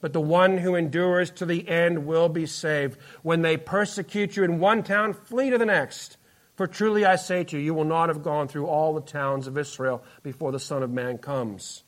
[0.00, 2.98] But the one who endures to the end will be saved.
[3.22, 6.16] When they persecute you in one town, flee to the next.
[6.56, 9.46] For truly I say to you, you will not have gone through all the towns
[9.46, 11.84] of Israel before the Son of Man comes.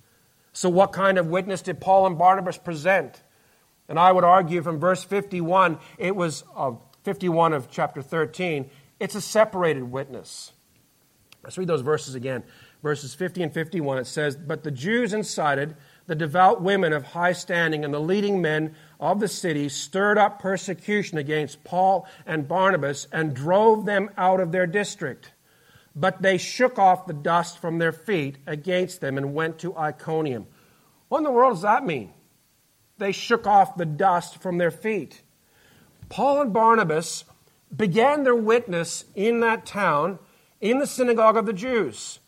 [0.53, 3.23] So, what kind of witness did Paul and Barnabas present?
[3.89, 9.15] And I would argue from verse 51, it was uh, 51 of chapter 13, it's
[9.15, 10.53] a separated witness.
[11.45, 12.43] Let's read those verses again.
[12.83, 15.77] Verses 50 and 51, it says, But the Jews incited
[16.07, 20.41] the devout women of high standing and the leading men of the city stirred up
[20.41, 25.33] persecution against Paul and Barnabas and drove them out of their district.
[25.95, 30.47] But they shook off the dust from their feet against them and went to Iconium.
[31.09, 32.13] What in the world does that mean?
[32.99, 35.23] They shook off the dust from their feet.
[36.09, 37.25] Paul and Barnabas
[37.75, 40.19] began their witness in that town
[40.65, 42.21] in the synagogue of the Jews.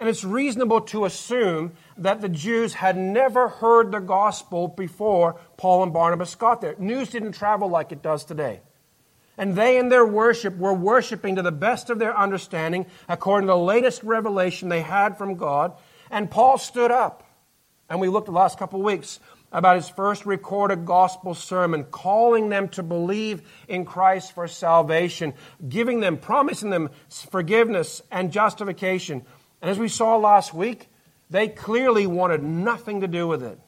[0.00, 5.82] And it's reasonable to assume that the Jews had never heard the gospel before Paul
[5.84, 6.74] and Barnabas got there.
[6.78, 8.62] News didn't travel like it does today.
[9.36, 13.52] And they, in their worship, were worshiping to the best of their understanding according to
[13.52, 15.74] the latest revelation they had from God.
[16.10, 17.22] And Paul stood up.
[17.90, 19.20] And we looked the last couple of weeks
[19.52, 25.34] about his first recorded gospel sermon, calling them to believe in Christ for salvation,
[25.68, 29.24] giving them, promising them forgiveness and justification.
[29.60, 30.88] And as we saw last week,
[31.30, 33.58] they clearly wanted nothing to do with it.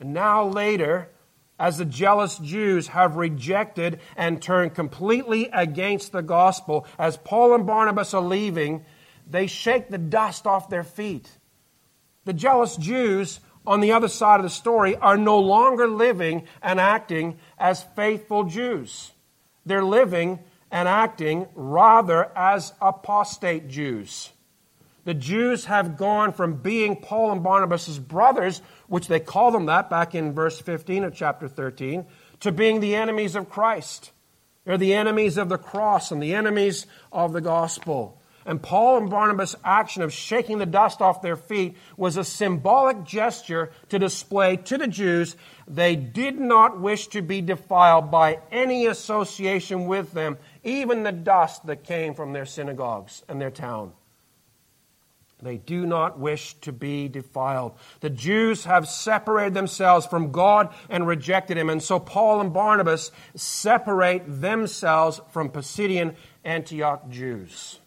[0.00, 1.10] And now, later,
[1.58, 7.66] as the jealous Jews have rejected and turned completely against the gospel, as Paul and
[7.66, 8.84] Barnabas are leaving,
[9.30, 11.30] they shake the dust off their feet.
[12.24, 16.80] The jealous Jews on the other side of the story are no longer living and
[16.80, 19.12] acting as faithful Jews.
[19.64, 24.30] They're living and acting rather as apostate Jews.
[25.04, 29.90] The Jews have gone from being Paul and Barnabas' brothers, which they call them that
[29.90, 32.06] back in verse 15 of chapter 13,
[32.40, 34.12] to being the enemies of Christ.
[34.64, 38.21] They're the enemies of the cross and the enemies of the gospel.
[38.44, 43.04] And Paul and Barnabas' action of shaking the dust off their feet was a symbolic
[43.04, 48.86] gesture to display to the Jews they did not wish to be defiled by any
[48.86, 53.92] association with them, even the dust that came from their synagogues and their town.
[55.42, 57.72] They do not wish to be defiled.
[58.00, 61.68] The Jews have separated themselves from God and rejected Him.
[61.68, 67.80] And so Paul and Barnabas separate themselves from Pisidian Antioch Jews.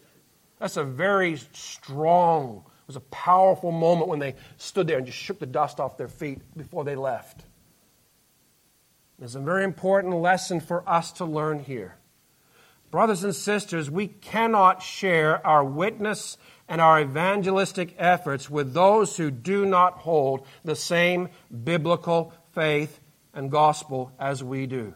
[0.58, 5.18] That's a very strong, it was a powerful moment when they stood there and just
[5.18, 7.44] shook the dust off their feet before they left.
[9.18, 11.96] There's a very important lesson for us to learn here.
[12.90, 16.38] Brothers and sisters, we cannot share our witness
[16.68, 21.28] and our evangelistic efforts with those who do not hold the same
[21.64, 23.00] biblical faith
[23.34, 24.94] and gospel as we do.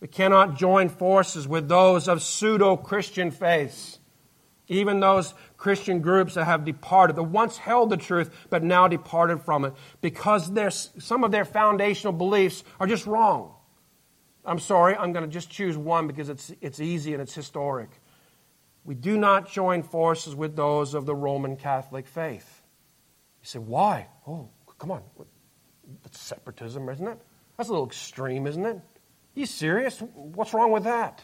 [0.00, 3.98] We cannot join forces with those of pseudo Christian faiths,
[4.68, 9.42] even those Christian groups that have departed, that once held the truth but now departed
[9.42, 10.50] from it, because
[10.98, 13.54] some of their foundational beliefs are just wrong.
[14.44, 17.90] I'm sorry, I'm going to just choose one because it's, it's easy and it's historic.
[18.84, 22.62] We do not join forces with those of the Roman Catholic faith.
[23.42, 24.06] You say, why?
[24.26, 24.48] Oh,
[24.78, 25.02] come on.
[26.02, 27.18] That's separatism, isn't it?
[27.56, 28.76] That's a little extreme, isn't it?
[28.76, 28.82] Are
[29.34, 29.98] you serious?
[30.14, 31.22] What's wrong with that?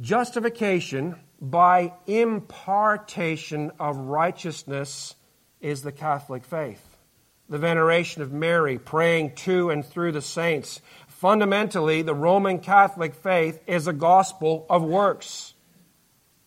[0.00, 1.16] Justification
[1.50, 5.14] by impartation of righteousness
[5.60, 6.96] is the Catholic faith.
[7.48, 10.80] The veneration of Mary, praying to and through the saints.
[11.06, 15.52] Fundamentally, the Roman Catholic faith is a gospel of works.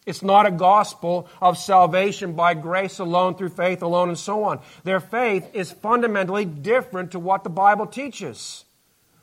[0.08, 4.62] It's not a gospel of salvation by grace alone, through faith alone, and so on.
[4.84, 8.66] Their faith is fundamentally different to what the Bible teaches.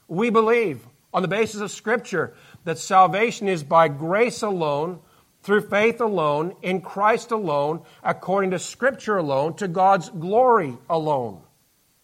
[0.06, 2.34] We believe, on the basis of Scripture,
[2.64, 5.00] that salvation is by grace alone,
[5.44, 11.40] through faith alone, in Christ alone, according to Scripture alone, to God's glory alone.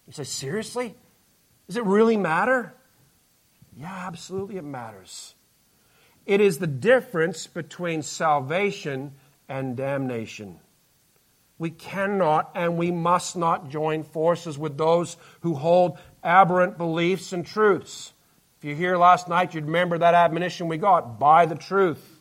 [0.06, 0.94] You say, seriously?
[1.66, 2.74] Does it really matter?
[3.76, 5.34] Yeah, absolutely it matters.
[6.26, 9.12] It is the difference between salvation
[9.48, 10.60] and damnation.
[11.58, 17.46] We cannot and we must not join forces with those who hold aberrant beliefs and
[17.46, 18.12] truths.
[18.58, 22.19] If you're here last night, you'd remember that admonition we got buy the truth.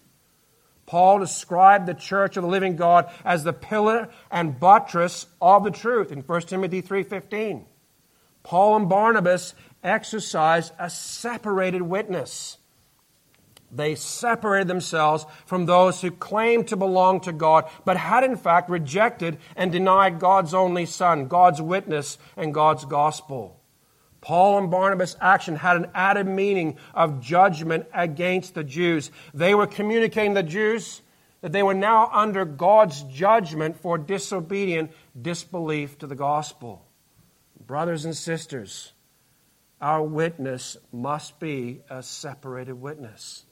[0.89, 5.69] Paul described the church of the living God as the pillar and buttress of the
[5.69, 7.67] truth in 1 Timothy 3:15.
[8.41, 9.53] Paul and Barnabas
[9.83, 12.57] exercised a separated witness.
[13.71, 18.67] They separated themselves from those who claimed to belong to God, but had in fact
[18.67, 23.58] rejected and denied God's only Son, God's witness, and God's gospel.
[24.21, 29.11] Paul and Barnabas' action had an added meaning of judgment against the Jews.
[29.33, 31.01] They were communicating to the Jews
[31.41, 36.85] that they were now under God's judgment for disobedient, disbelief to the gospel.
[37.65, 38.93] Brothers and sisters,
[39.79, 43.45] our witness must be a separated witness.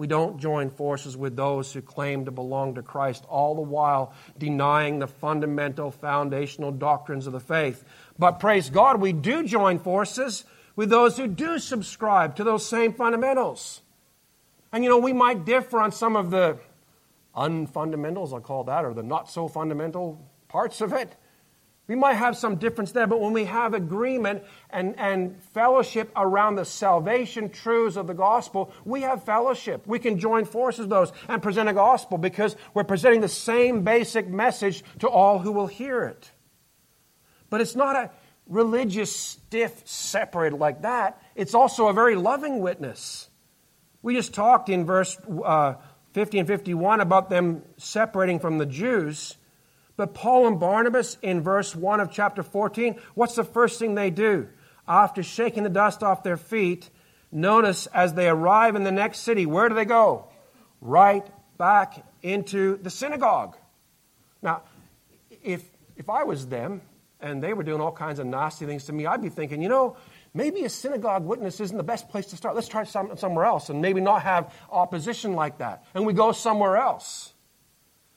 [0.00, 4.14] We don't join forces with those who claim to belong to Christ, all the while
[4.38, 7.84] denying the fundamental foundational doctrines of the faith.
[8.18, 12.94] But praise God, we do join forces with those who do subscribe to those same
[12.94, 13.82] fundamentals.
[14.72, 16.56] And you know, we might differ on some of the
[17.36, 21.14] unfundamentals, I'll call that, or the not so fundamental parts of it.
[21.90, 26.54] We might have some difference there, but when we have agreement and, and fellowship around
[26.54, 29.88] the salvation truths of the gospel, we have fellowship.
[29.88, 34.28] We can join forces those and present a gospel because we're presenting the same basic
[34.28, 36.30] message to all who will hear it.
[37.48, 38.12] But it's not a
[38.46, 41.20] religious, stiff, separated like that.
[41.34, 43.28] It's also a very loving witness.
[44.00, 45.74] We just talked in verse uh,
[46.12, 49.34] 50 and 51 about them separating from the Jews.
[49.96, 54.10] But Paul and Barnabas in verse 1 of chapter 14, what's the first thing they
[54.10, 54.48] do?
[54.88, 56.90] After shaking the dust off their feet,
[57.30, 60.26] notice as they arrive in the next city, where do they go?
[60.80, 61.26] Right
[61.58, 63.56] back into the synagogue.
[64.42, 64.62] Now,
[65.42, 65.62] if,
[65.96, 66.80] if I was them
[67.20, 69.68] and they were doing all kinds of nasty things to me, I'd be thinking, you
[69.68, 69.96] know,
[70.32, 72.54] maybe a synagogue witness isn't the best place to start.
[72.54, 75.84] Let's try some, somewhere else and maybe not have opposition like that.
[75.94, 77.34] And we go somewhere else.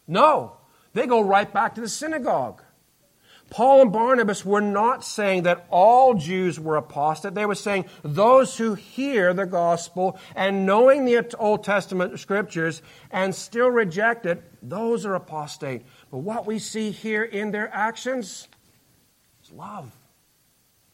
[0.07, 0.57] No,
[0.93, 2.61] they go right back to the synagogue.
[3.49, 7.35] Paul and Barnabas were not saying that all Jews were apostate.
[7.35, 12.81] They were saying those who hear the gospel and knowing the Old Testament scriptures
[13.11, 15.83] and still reject it, those are apostate.
[16.09, 18.47] But what we see here in their actions
[19.43, 19.91] is love.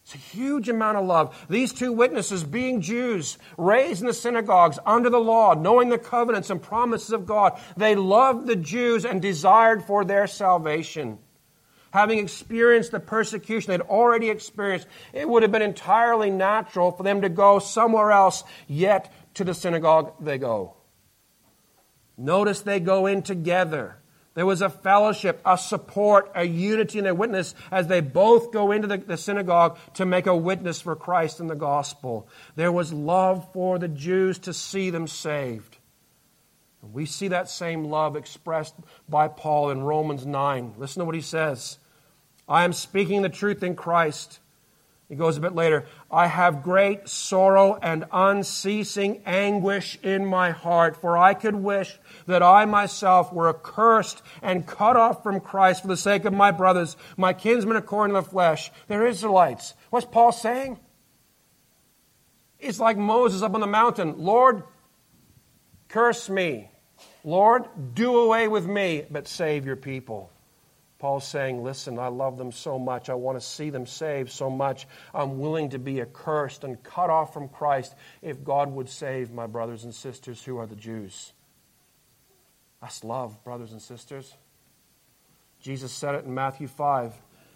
[0.10, 1.46] It's a huge amount of love.
[1.52, 6.50] These two witnesses, being Jews, raised in the synagogues under the law, knowing the covenants
[6.50, 11.20] and promises of God, they loved the Jews and desired for their salvation.
[11.92, 17.22] Having experienced the persecution they'd already experienced, it would have been entirely natural for them
[17.22, 20.74] to go somewhere else, yet to the synagogue they go.
[22.18, 23.99] Notice they go in together.
[24.40, 28.72] There was a fellowship, a support, a unity and a witness as they both go
[28.72, 32.26] into the, the, synagogue to make a witness for Christ and the gospel.
[32.56, 35.78] There was love for the Jews to see them saved.
[36.82, 38.76] And we see that same love expressed
[39.10, 40.76] by Paul in Romans 9.
[40.78, 41.78] Listen to what he says
[42.48, 44.40] I am speaking the truth in Christ.
[45.10, 51.02] He goes a bit later, I have great sorrow and unceasing anguish in my heart,
[51.02, 51.98] for I could wish
[52.28, 56.52] that I myself were accursed and cut off from Christ for the sake of my
[56.52, 58.72] brothers, my kinsmen according to the flesh.
[58.88, 59.74] They're Israelites.
[59.90, 60.80] What's Paul saying?
[62.60, 64.62] It's like Moses up on the mountain Lord,
[65.88, 66.70] curse me.
[67.24, 70.32] Lord, do away with me, but save your people.
[71.00, 73.10] Paul's saying, Listen, I love them so much.
[73.10, 74.86] I want to see them saved so much.
[75.14, 79.48] I'm willing to be accursed and cut off from Christ if God would save my
[79.48, 81.34] brothers and sisters who are the Jews.
[82.82, 84.36] That's love, brothers and sisters.
[85.62, 87.14] Jesus said it in Matthew 5.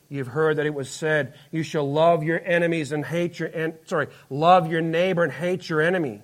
[0.09, 3.77] You've heard that it was said, You shall love your enemies and hate your, en-
[3.85, 6.21] sorry, love your neighbor and hate your enemy.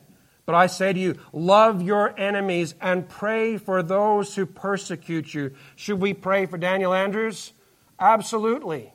[0.50, 5.52] But I say to you, love your enemies and pray for those who persecute you.
[5.76, 7.54] Should we pray for Daniel Andrews?
[8.00, 8.92] Absolutely.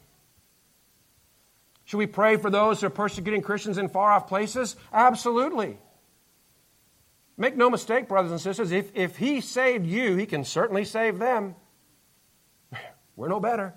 [1.84, 4.74] Should we pray for those who are persecuting Christians in far off places?
[4.92, 5.78] Absolutely.
[7.36, 11.20] Make no mistake, brothers and sisters, if, if he saved you, he can certainly save
[11.20, 11.54] them.
[13.14, 13.74] We're no better.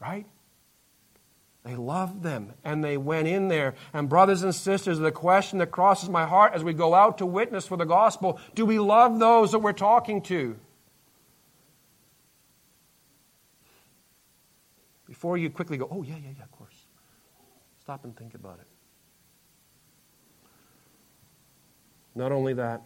[0.00, 0.26] Right?
[1.64, 3.74] They loved them and they went in there.
[3.94, 7.26] And, brothers and sisters, the question that crosses my heart as we go out to
[7.26, 10.56] witness for the gospel do we love those that we're talking to?
[15.06, 16.86] Before you quickly go, oh, yeah, yeah, yeah, of course.
[17.80, 18.66] Stop and think about it.
[22.14, 22.82] Not only that,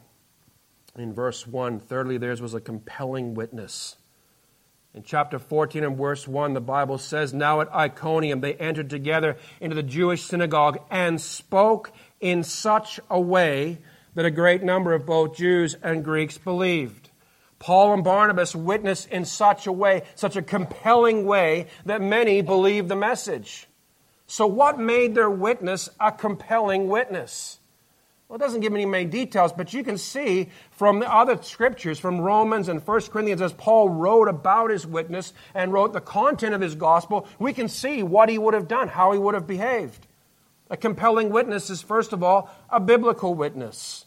[0.97, 3.97] in verse 1, thirdly, theirs was a compelling witness.
[4.99, 9.37] In chapter 14 and verse 1, the Bible says, Now at Iconium they entered together
[9.61, 13.79] into the Jewish synagogue and spoke in such a way
[14.17, 17.11] that a great number of both Jews and Greeks believed.
[17.61, 22.89] Paul and Barnabas witnessed in such a way, such a compelling way, that many believed
[22.89, 23.69] the message.
[24.27, 27.61] So, what made their witness a compelling witness?
[28.29, 31.99] Well, it doesn't give any many details, but you can see from the other scriptures,
[31.99, 36.55] from Romans and 1 Corinthians, as Paul wrote about his witness and wrote the content
[36.55, 39.47] of his gospel, we can see what he would have done, how he would have
[39.47, 40.07] behaved.
[40.69, 44.05] A compelling witness is, first of all, a biblical witness.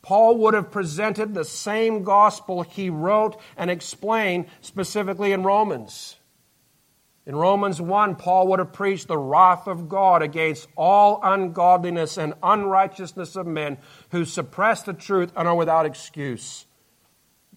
[0.00, 6.16] Paul would have presented the same gospel he wrote and explained specifically in Romans.
[7.26, 12.34] In Romans 1, Paul would have preached the wrath of God against all ungodliness and
[12.42, 13.78] unrighteousness of men
[14.10, 16.66] who suppress the truth and are without excuse.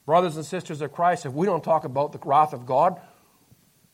[0.05, 2.99] Brothers and sisters of Christ, if we don't talk about the wrath of God,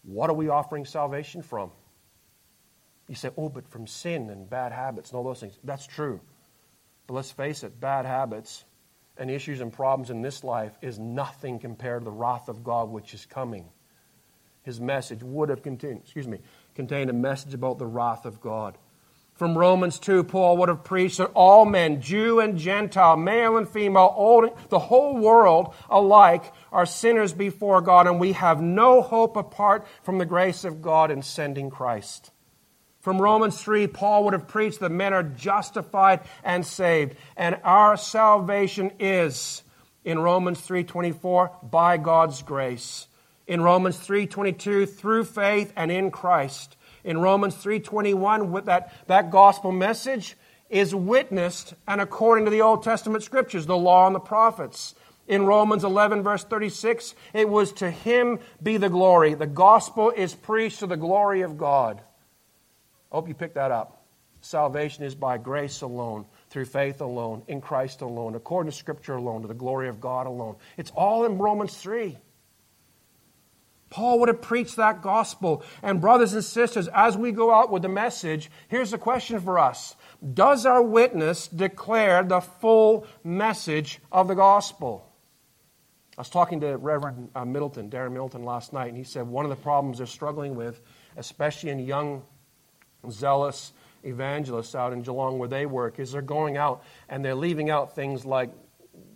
[0.04, 1.72] what are we offering salvation from?
[3.08, 5.60] You say, oh, but from sin and bad habits and all those things.
[5.64, 6.20] That's true.
[7.06, 8.66] But let's face it, bad habits
[9.18, 12.90] and issues and problems in this life is nothing compared to the wrath of God
[12.90, 13.70] which is coming.
[14.70, 16.38] His message would have contained, excuse me,
[16.76, 18.78] contained a message about the wrath of God.
[19.34, 23.68] From Romans 2, Paul would have preached that all men, Jew and Gentile, male and
[23.68, 29.38] female, old, the whole world alike are sinners before God, and we have no hope
[29.38, 32.32] apart from the grace of God in sending Christ.
[33.00, 37.16] From Romans 3, Paul would have preached that men are justified and saved.
[37.36, 39.64] And our salvation is,
[40.06, 43.08] in Romans 3.24, by God's grace.
[43.50, 46.78] In Romans 3.22, through faith and in Christ.
[47.04, 50.38] In Romans 3.21, with that, that gospel message
[50.70, 54.94] is witnessed and according to the Old Testament scriptures, the law and the prophets.
[55.28, 59.34] In Romans 11, verse 36, it was to him be the glory.
[59.34, 62.02] The gospel is preached to the glory of God.
[63.12, 64.06] I hope you pick that up.
[64.42, 69.42] Salvation is by grace alone, through faith alone, in Christ alone, according to Scripture alone,
[69.42, 70.56] to the glory of God alone.
[70.78, 72.16] It's all in Romans 3.
[73.90, 75.64] Paul would have preached that gospel.
[75.82, 79.58] And, brothers and sisters, as we go out with the message, here's the question for
[79.60, 79.96] us
[80.34, 85.06] Does our witness declare the full message of the gospel?
[86.18, 89.46] I was talking to Reverend uh, Middleton, Darren Middleton, last night, and he said one
[89.46, 90.82] of the problems they're struggling with,
[91.16, 92.24] especially in young
[93.10, 93.72] zealous
[94.04, 97.96] evangelists out in Geelong where they work is they're going out and they're leaving out
[97.96, 98.50] things like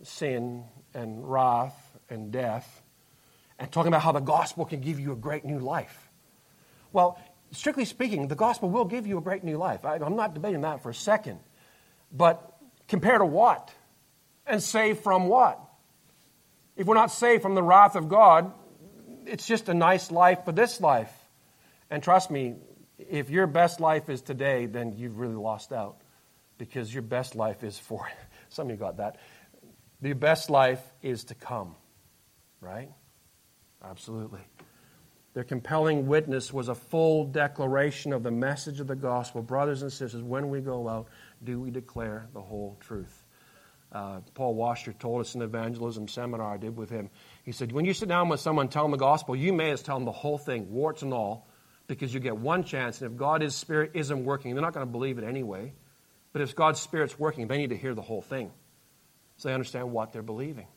[0.03, 0.63] sin
[0.93, 2.82] and wrath and death
[3.63, 6.09] and talking about how the gospel can give you a great new life.
[6.91, 7.17] Well,
[7.51, 9.85] strictly speaking, the gospel will give you a great new life.
[9.85, 11.39] I, am not debating that for a second.
[12.11, 12.57] But
[12.89, 13.71] compared to what?
[14.45, 15.61] And saved from what?
[16.75, 18.51] If we're not saved from the wrath of God,
[19.25, 21.13] it's just a nice life for this life.
[21.89, 22.55] And trust me,
[22.97, 26.01] if your best life is today, then you've really lost out
[26.57, 28.09] because your best life is for,
[28.49, 29.19] some of you got that.
[30.01, 31.75] The best life is to come,
[32.59, 32.89] right?
[33.83, 34.41] Absolutely.
[35.33, 39.41] Their compelling witness was a full declaration of the message of the gospel.
[39.41, 41.07] Brothers and sisters, when we go out,
[41.43, 43.23] do we declare the whole truth?
[43.91, 47.09] Uh, Paul Washer told us in the evangelism seminar I did with him.
[47.43, 49.83] He said, When you sit down with someone, tell them the gospel, you may as
[49.83, 51.47] tell them the whole thing, warts and all,
[51.87, 54.91] because you get one chance, and if God's Spirit isn't working, they're not going to
[54.91, 55.73] believe it anyway.
[56.31, 58.51] But if God's Spirit's working, they need to hear the whole thing
[59.37, 60.67] so they understand what they're believing.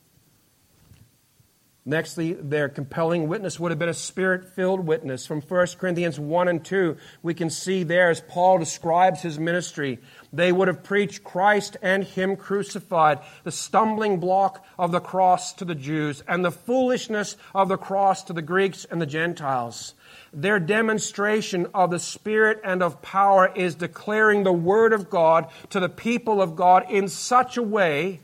[1.87, 5.25] Nextly, their compelling witness would have been a spirit filled witness.
[5.25, 10.01] From 1 Corinthians 1 and 2, we can see there as Paul describes his ministry,
[10.33, 15.65] they would have preached Christ and Him crucified, the stumbling block of the cross to
[15.65, 19.95] the Jews, and the foolishness of the cross to the Greeks and the Gentiles.
[20.33, 25.79] Their demonstration of the Spirit and of power is declaring the Word of God to
[25.79, 28.23] the people of God in such a way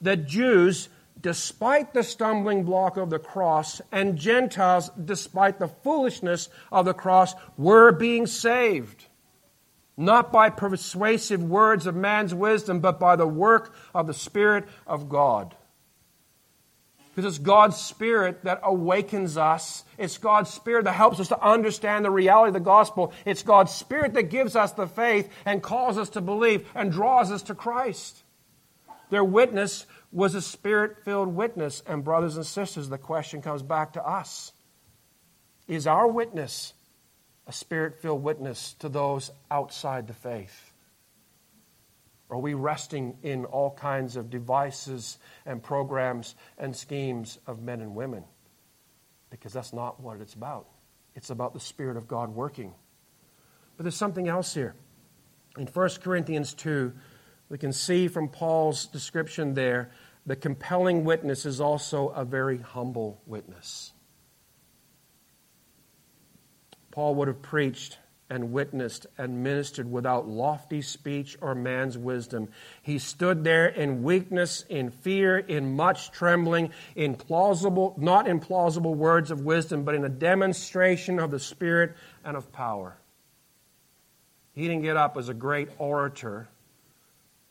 [0.00, 0.88] that Jews,
[1.24, 7.34] despite the stumbling block of the cross, and Gentiles, despite the foolishness of the cross,
[7.56, 9.06] were being saved.
[9.96, 15.08] Not by persuasive words of man's wisdom, but by the work of the Spirit of
[15.08, 15.56] God.
[17.14, 19.84] Because it's God's Spirit that awakens us.
[19.96, 23.14] It's God's Spirit that helps us to understand the reality of the gospel.
[23.24, 27.32] It's God's Spirit that gives us the faith and calls us to believe and draws
[27.32, 28.24] us to Christ.
[29.08, 31.82] Their witness was a spirit filled witness.
[31.86, 34.52] And, brothers and sisters, the question comes back to us
[35.68, 36.72] Is our witness
[37.46, 40.72] a spirit filled witness to those outside the faith?
[42.30, 47.94] Are we resting in all kinds of devices and programs and schemes of men and
[47.94, 48.24] women?
[49.28, 50.66] Because that's not what it's about.
[51.14, 52.72] It's about the Spirit of God working.
[53.76, 54.74] But there's something else here.
[55.58, 56.92] In 1 Corinthians 2,
[57.48, 59.90] we can see from Paul's description there
[60.26, 63.92] the compelling witness is also a very humble witness.
[66.90, 67.98] Paul would have preached
[68.30, 72.48] and witnessed and ministered without lofty speech or man's wisdom.
[72.82, 78.94] He stood there in weakness, in fear, in much trembling, in plausible, not in plausible
[78.94, 81.94] words of wisdom, but in a demonstration of the Spirit
[82.24, 82.96] and of power.
[84.52, 86.48] He didn't get up as a great orator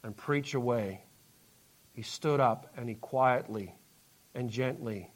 [0.04, 1.02] and preach away.
[1.94, 3.76] He stood up and he quietly
[4.36, 5.14] and gently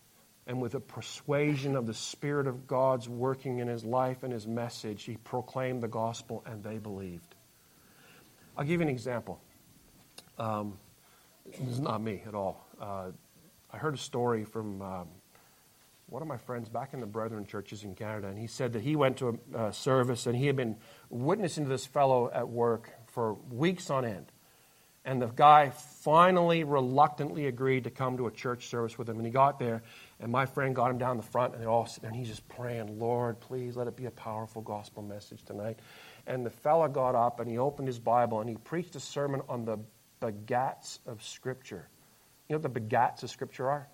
[0.48, 4.48] and with a persuasion of the Spirit of God's working in his life and his
[4.48, 7.36] message, he proclaimed the gospel and they believed.
[8.58, 9.42] I'll give you an example.
[10.40, 10.78] Um,
[11.46, 12.66] this is not me at all.
[12.80, 13.12] Uh,
[13.72, 15.08] I heard a story from um,
[16.08, 18.82] one of my friends back in the Brethren churches in Canada, and he said that
[18.82, 20.78] he went to a, a service and he had been
[21.10, 24.32] witnessing to this fellow at work for weeks on end.
[25.08, 29.16] And the guy finally, reluctantly agreed to come to a church service with him.
[29.16, 29.82] And he got there,
[30.20, 32.46] and my friend got him down the front, and they all there, and he's just
[32.50, 35.80] praying, Lord, please let it be a powerful gospel message tonight.
[36.28, 39.42] And the fella got up, and he opened his Bible, and he preached a sermon
[39.48, 39.80] on the
[40.22, 41.88] begats of Scripture.
[42.50, 43.88] You know what the begats of Scripture are?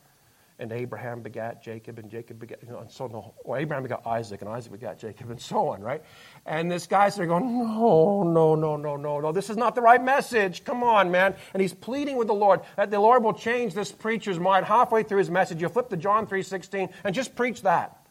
[0.59, 3.31] And Abraham begat Jacob, and Jacob begat, you know, and so on.
[3.43, 6.03] Or Abraham begat Isaac, and Isaac begat Jacob, and so on, right?
[6.45, 9.81] And this guy's there going, no, no, no, no, no, no, this is not the
[9.81, 10.63] right message.
[10.63, 11.35] Come on, man.
[11.53, 15.03] And he's pleading with the Lord that the Lord will change this preacher's mind halfway
[15.03, 15.59] through his message.
[15.59, 18.05] You'll flip to John 3.16 and just preach that.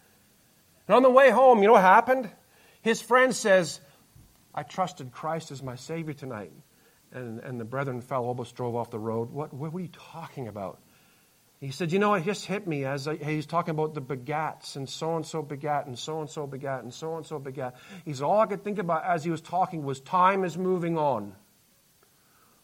[0.89, 2.29] And on the way home, you know what happened?
[2.83, 3.81] His friend says,
[4.55, 6.53] I trusted Christ as my Savior tonight.
[7.13, 9.31] And, and the brethren fell, almost drove off the road.
[9.31, 10.81] What, what were you talking about?
[11.63, 14.75] He said, You know, it just hit me as I, he's talking about the begats
[14.75, 17.77] and so and so begat and so and so begat and so and so begat.
[18.05, 21.37] He's all I could think about as he was talking was time is moving on.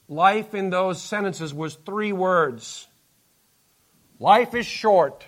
[0.08, 2.88] Life in those sentences was three words
[4.18, 5.24] Life is short.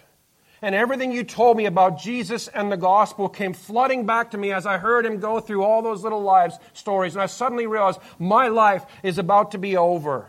[0.62, 4.53] And everything you told me about Jesus and the gospel came flooding back to me
[4.53, 7.14] as I heard him go through all those little lives stories.
[7.14, 10.29] And I suddenly realized my life is about to be over.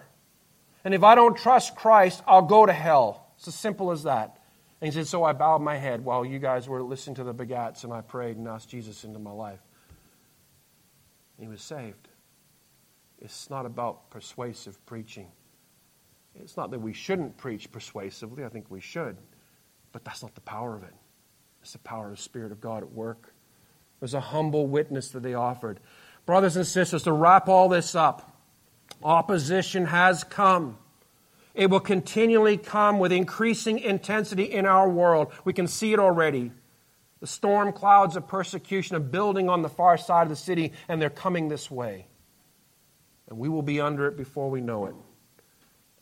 [0.86, 3.21] And if I don't trust Christ, I'll go to hell.
[3.42, 4.38] It's as simple as that.
[4.80, 7.34] And he said, So I bowed my head while you guys were listening to the
[7.34, 9.60] begats, and I prayed and asked Jesus into my life.
[11.38, 12.08] And He was saved.
[13.18, 15.28] It's not about persuasive preaching.
[16.36, 19.18] It's not that we shouldn't preach persuasively, I think we should,
[19.92, 20.94] but that's not the power of it.
[21.64, 23.34] It's the power of the Spirit of God at work.
[23.96, 25.80] It was a humble witness that they offered.
[26.28, 28.38] Brothers and sisters, to wrap all this up,
[29.04, 30.78] opposition has come.
[31.54, 35.32] It will continually come with increasing intensity in our world.
[35.44, 36.52] We can see it already.
[37.20, 41.02] The storm clouds of persecution are building on the far side of the city, and
[41.02, 42.08] they're coming this way.
[43.30, 44.96] And we will be under it before we know it.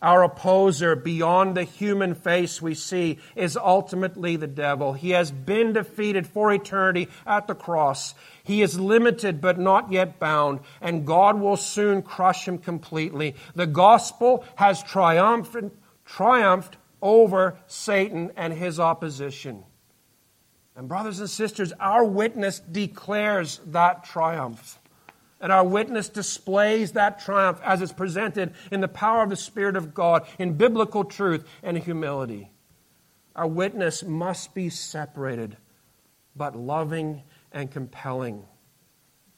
[0.01, 4.93] Our opposer, beyond the human face we see, is ultimately the devil.
[4.93, 8.15] He has been defeated for eternity at the cross.
[8.41, 13.35] He is limited but not yet bound, and God will soon crush him completely.
[13.55, 15.57] The gospel has triumphed,
[16.05, 19.63] triumphed over Satan and his opposition.
[20.77, 24.79] And, brothers and sisters, our witness declares that triumph.
[25.41, 29.77] And our witness displays that triumph as it's presented in the power of the Spirit
[29.77, 32.51] of God, in biblical truth and humility.
[33.35, 35.55] Our witness must be separated,
[36.35, 37.23] but loving
[37.53, 38.45] and compelling.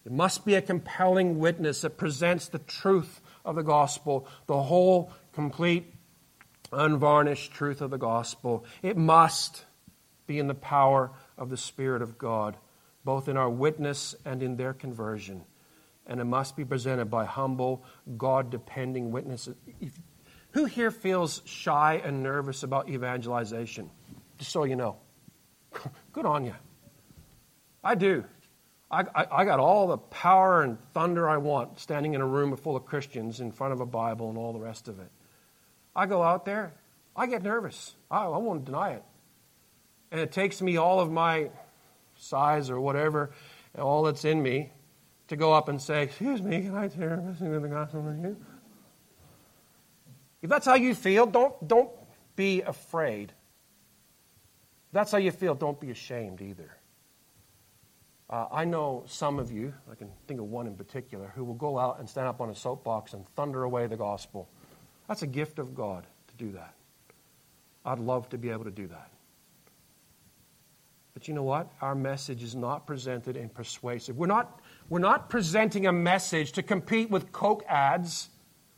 [0.04, 5.14] It must be a compelling witness that presents the truth of the gospel, the whole,
[5.34, 5.94] complete,
[6.72, 8.66] unvarnished truth of the gospel.
[8.82, 9.66] It must
[10.26, 12.58] be in the power of the Spirit of God,
[13.06, 15.44] both in our witness and in their conversion
[16.12, 17.86] and it must be presented by humble,
[18.18, 19.56] God depending witnesses.
[19.80, 19.98] If,
[20.52, 23.90] who here feels shy and nervous about evangelization?
[24.38, 24.98] Just so you know.
[26.12, 26.54] Good on you.
[27.82, 28.26] I do.
[28.92, 32.58] I, I, I, got all the power and thunder I want standing in a room
[32.58, 35.10] full of Christians in front of a Bible and all the rest of it.
[35.96, 36.74] I go out there,
[37.16, 37.96] I get nervous.
[38.12, 39.04] I, I won't deny it.
[40.12, 41.52] And it takes me all of my
[42.18, 43.32] size or whatever,
[43.80, 44.74] all that's in me,
[45.32, 48.38] to go up and say, Excuse me, can I share the gospel with you?
[50.42, 51.90] If that's how you feel, don't, don't
[52.36, 53.32] be afraid.
[54.90, 56.76] If that's how you feel, don't be ashamed either.
[58.30, 61.54] Uh, I know some of you, I can think of one in particular, who will
[61.54, 64.50] go out and stand up on a soapbox and thunder away the gospel.
[65.08, 66.74] That's a gift of God to do that.
[67.86, 69.12] I'd love to be able to do that.
[71.14, 71.72] But you know what?
[71.82, 74.18] Our message is not presented in persuasive.
[74.18, 74.61] We're not,
[74.92, 78.28] we're not presenting a message to compete with Coke ads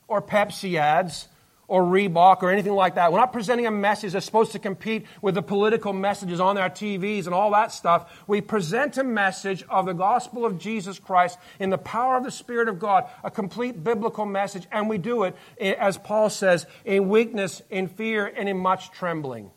[0.08, 1.28] or Pepsi ads
[1.68, 3.12] or Reebok or anything like that.
[3.12, 6.70] We're not presenting a message that's supposed to compete with the political messages on our
[6.70, 8.24] TVs and all that stuff.
[8.28, 12.30] We present a message of the gospel of Jesus Christ in the power of the
[12.30, 16.68] Spirit of God, a complete biblical message, and we do it, eh, as Paul says,
[16.86, 19.50] in weakness, in fear, and in much trembling.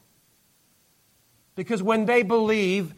[1.54, 2.94] Because when they believe,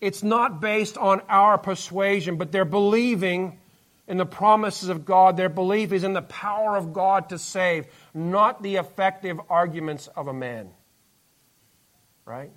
[0.00, 3.58] it's not based on our persuasion, but they're believing
[4.06, 5.36] in the promises of God.
[5.36, 10.28] Their belief is in the power of God to save, not the effective arguments of
[10.28, 10.70] a man.
[12.24, 12.50] Right?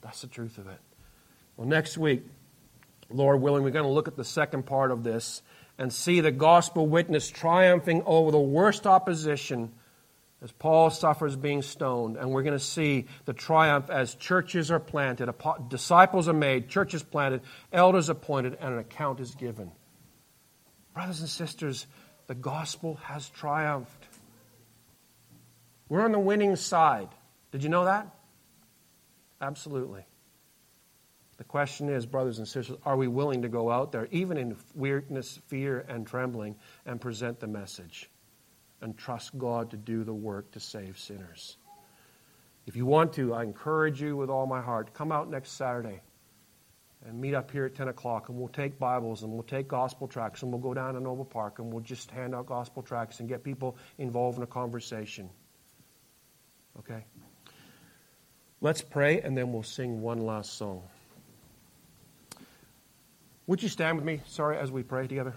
[0.00, 0.78] That's the truth of it.
[1.56, 2.24] Well, next week,
[3.10, 5.42] Lord willing, we're going to look at the second part of this
[5.78, 9.72] and see the gospel witness triumphing over the worst opposition
[10.42, 12.16] as Paul suffers being stoned.
[12.16, 15.30] And we're going to see the triumph as churches are planted,
[15.68, 19.70] disciples are made, churches planted, elders appointed, and an account is given.
[20.94, 21.86] Brothers and sisters,
[22.26, 24.06] the gospel has triumphed.
[25.88, 27.08] We're on the winning side.
[27.52, 28.08] Did you know that?
[29.40, 30.04] Absolutely.
[31.38, 34.56] The question is, brothers and sisters, are we willing to go out there, even in
[34.74, 38.09] weirdness, fear, and trembling, and present the message
[38.80, 41.56] and trust God to do the work to save sinners?
[42.66, 46.00] If you want to, I encourage you with all my heart, come out next Saturday
[47.06, 50.06] and meet up here at 10 o'clock, and we'll take Bibles and we'll take gospel
[50.06, 53.20] tracts, and we'll go down to Noble Park and we'll just hand out gospel tracts
[53.20, 55.30] and get people involved in a conversation.
[56.78, 57.04] Okay?
[58.60, 60.82] Let's pray, and then we'll sing one last song.
[63.46, 65.34] Would you stand with me, sorry, as we pray together?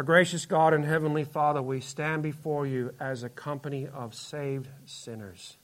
[0.00, 4.66] Our gracious God and Heavenly Father, we stand before you as a company of saved
[4.86, 5.58] sinners.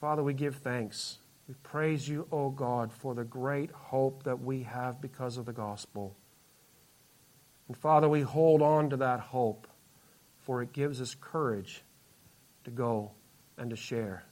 [0.00, 4.62] Father, we give thanks we praise you, O God, for the great hope that we
[4.62, 6.14] have because of the gospel.
[7.66, 9.66] And Father, we hold on to that hope,
[10.38, 11.82] for it gives us courage
[12.62, 13.10] to go
[13.58, 14.24] and to share,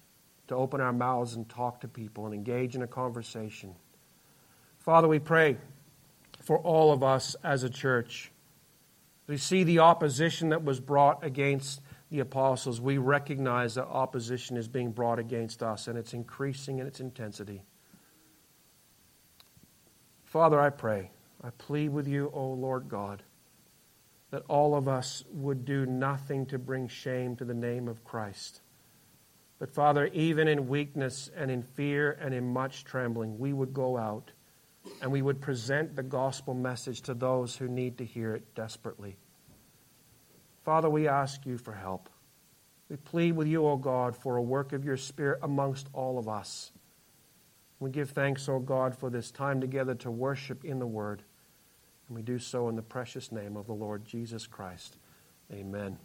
[0.46, 3.74] to open our mouths and talk to people and engage in a conversation.
[4.78, 5.56] Father, we pray
[6.44, 8.30] for all of us as a church.
[9.26, 11.80] We see the opposition that was brought against
[12.10, 16.86] the apostles, we recognize that opposition is being brought against us and it's increasing in
[16.86, 17.64] its intensity.
[20.22, 21.10] Father, I pray,
[21.42, 23.24] I plead with you, O Lord God,
[24.30, 28.60] that all of us would do nothing to bring shame to the name of Christ.
[29.58, 33.96] But Father, even in weakness and in fear and in much trembling, we would go
[33.96, 34.30] out
[35.00, 39.16] and we would present the gospel message to those who need to hear it desperately.
[40.64, 42.08] Father, we ask you for help.
[42.88, 46.28] We plead with you, O God, for a work of your Spirit amongst all of
[46.28, 46.72] us.
[47.80, 51.22] We give thanks, O God, for this time together to worship in the Word.
[52.08, 54.96] And we do so in the precious name of the Lord Jesus Christ.
[55.52, 55.98] Amen.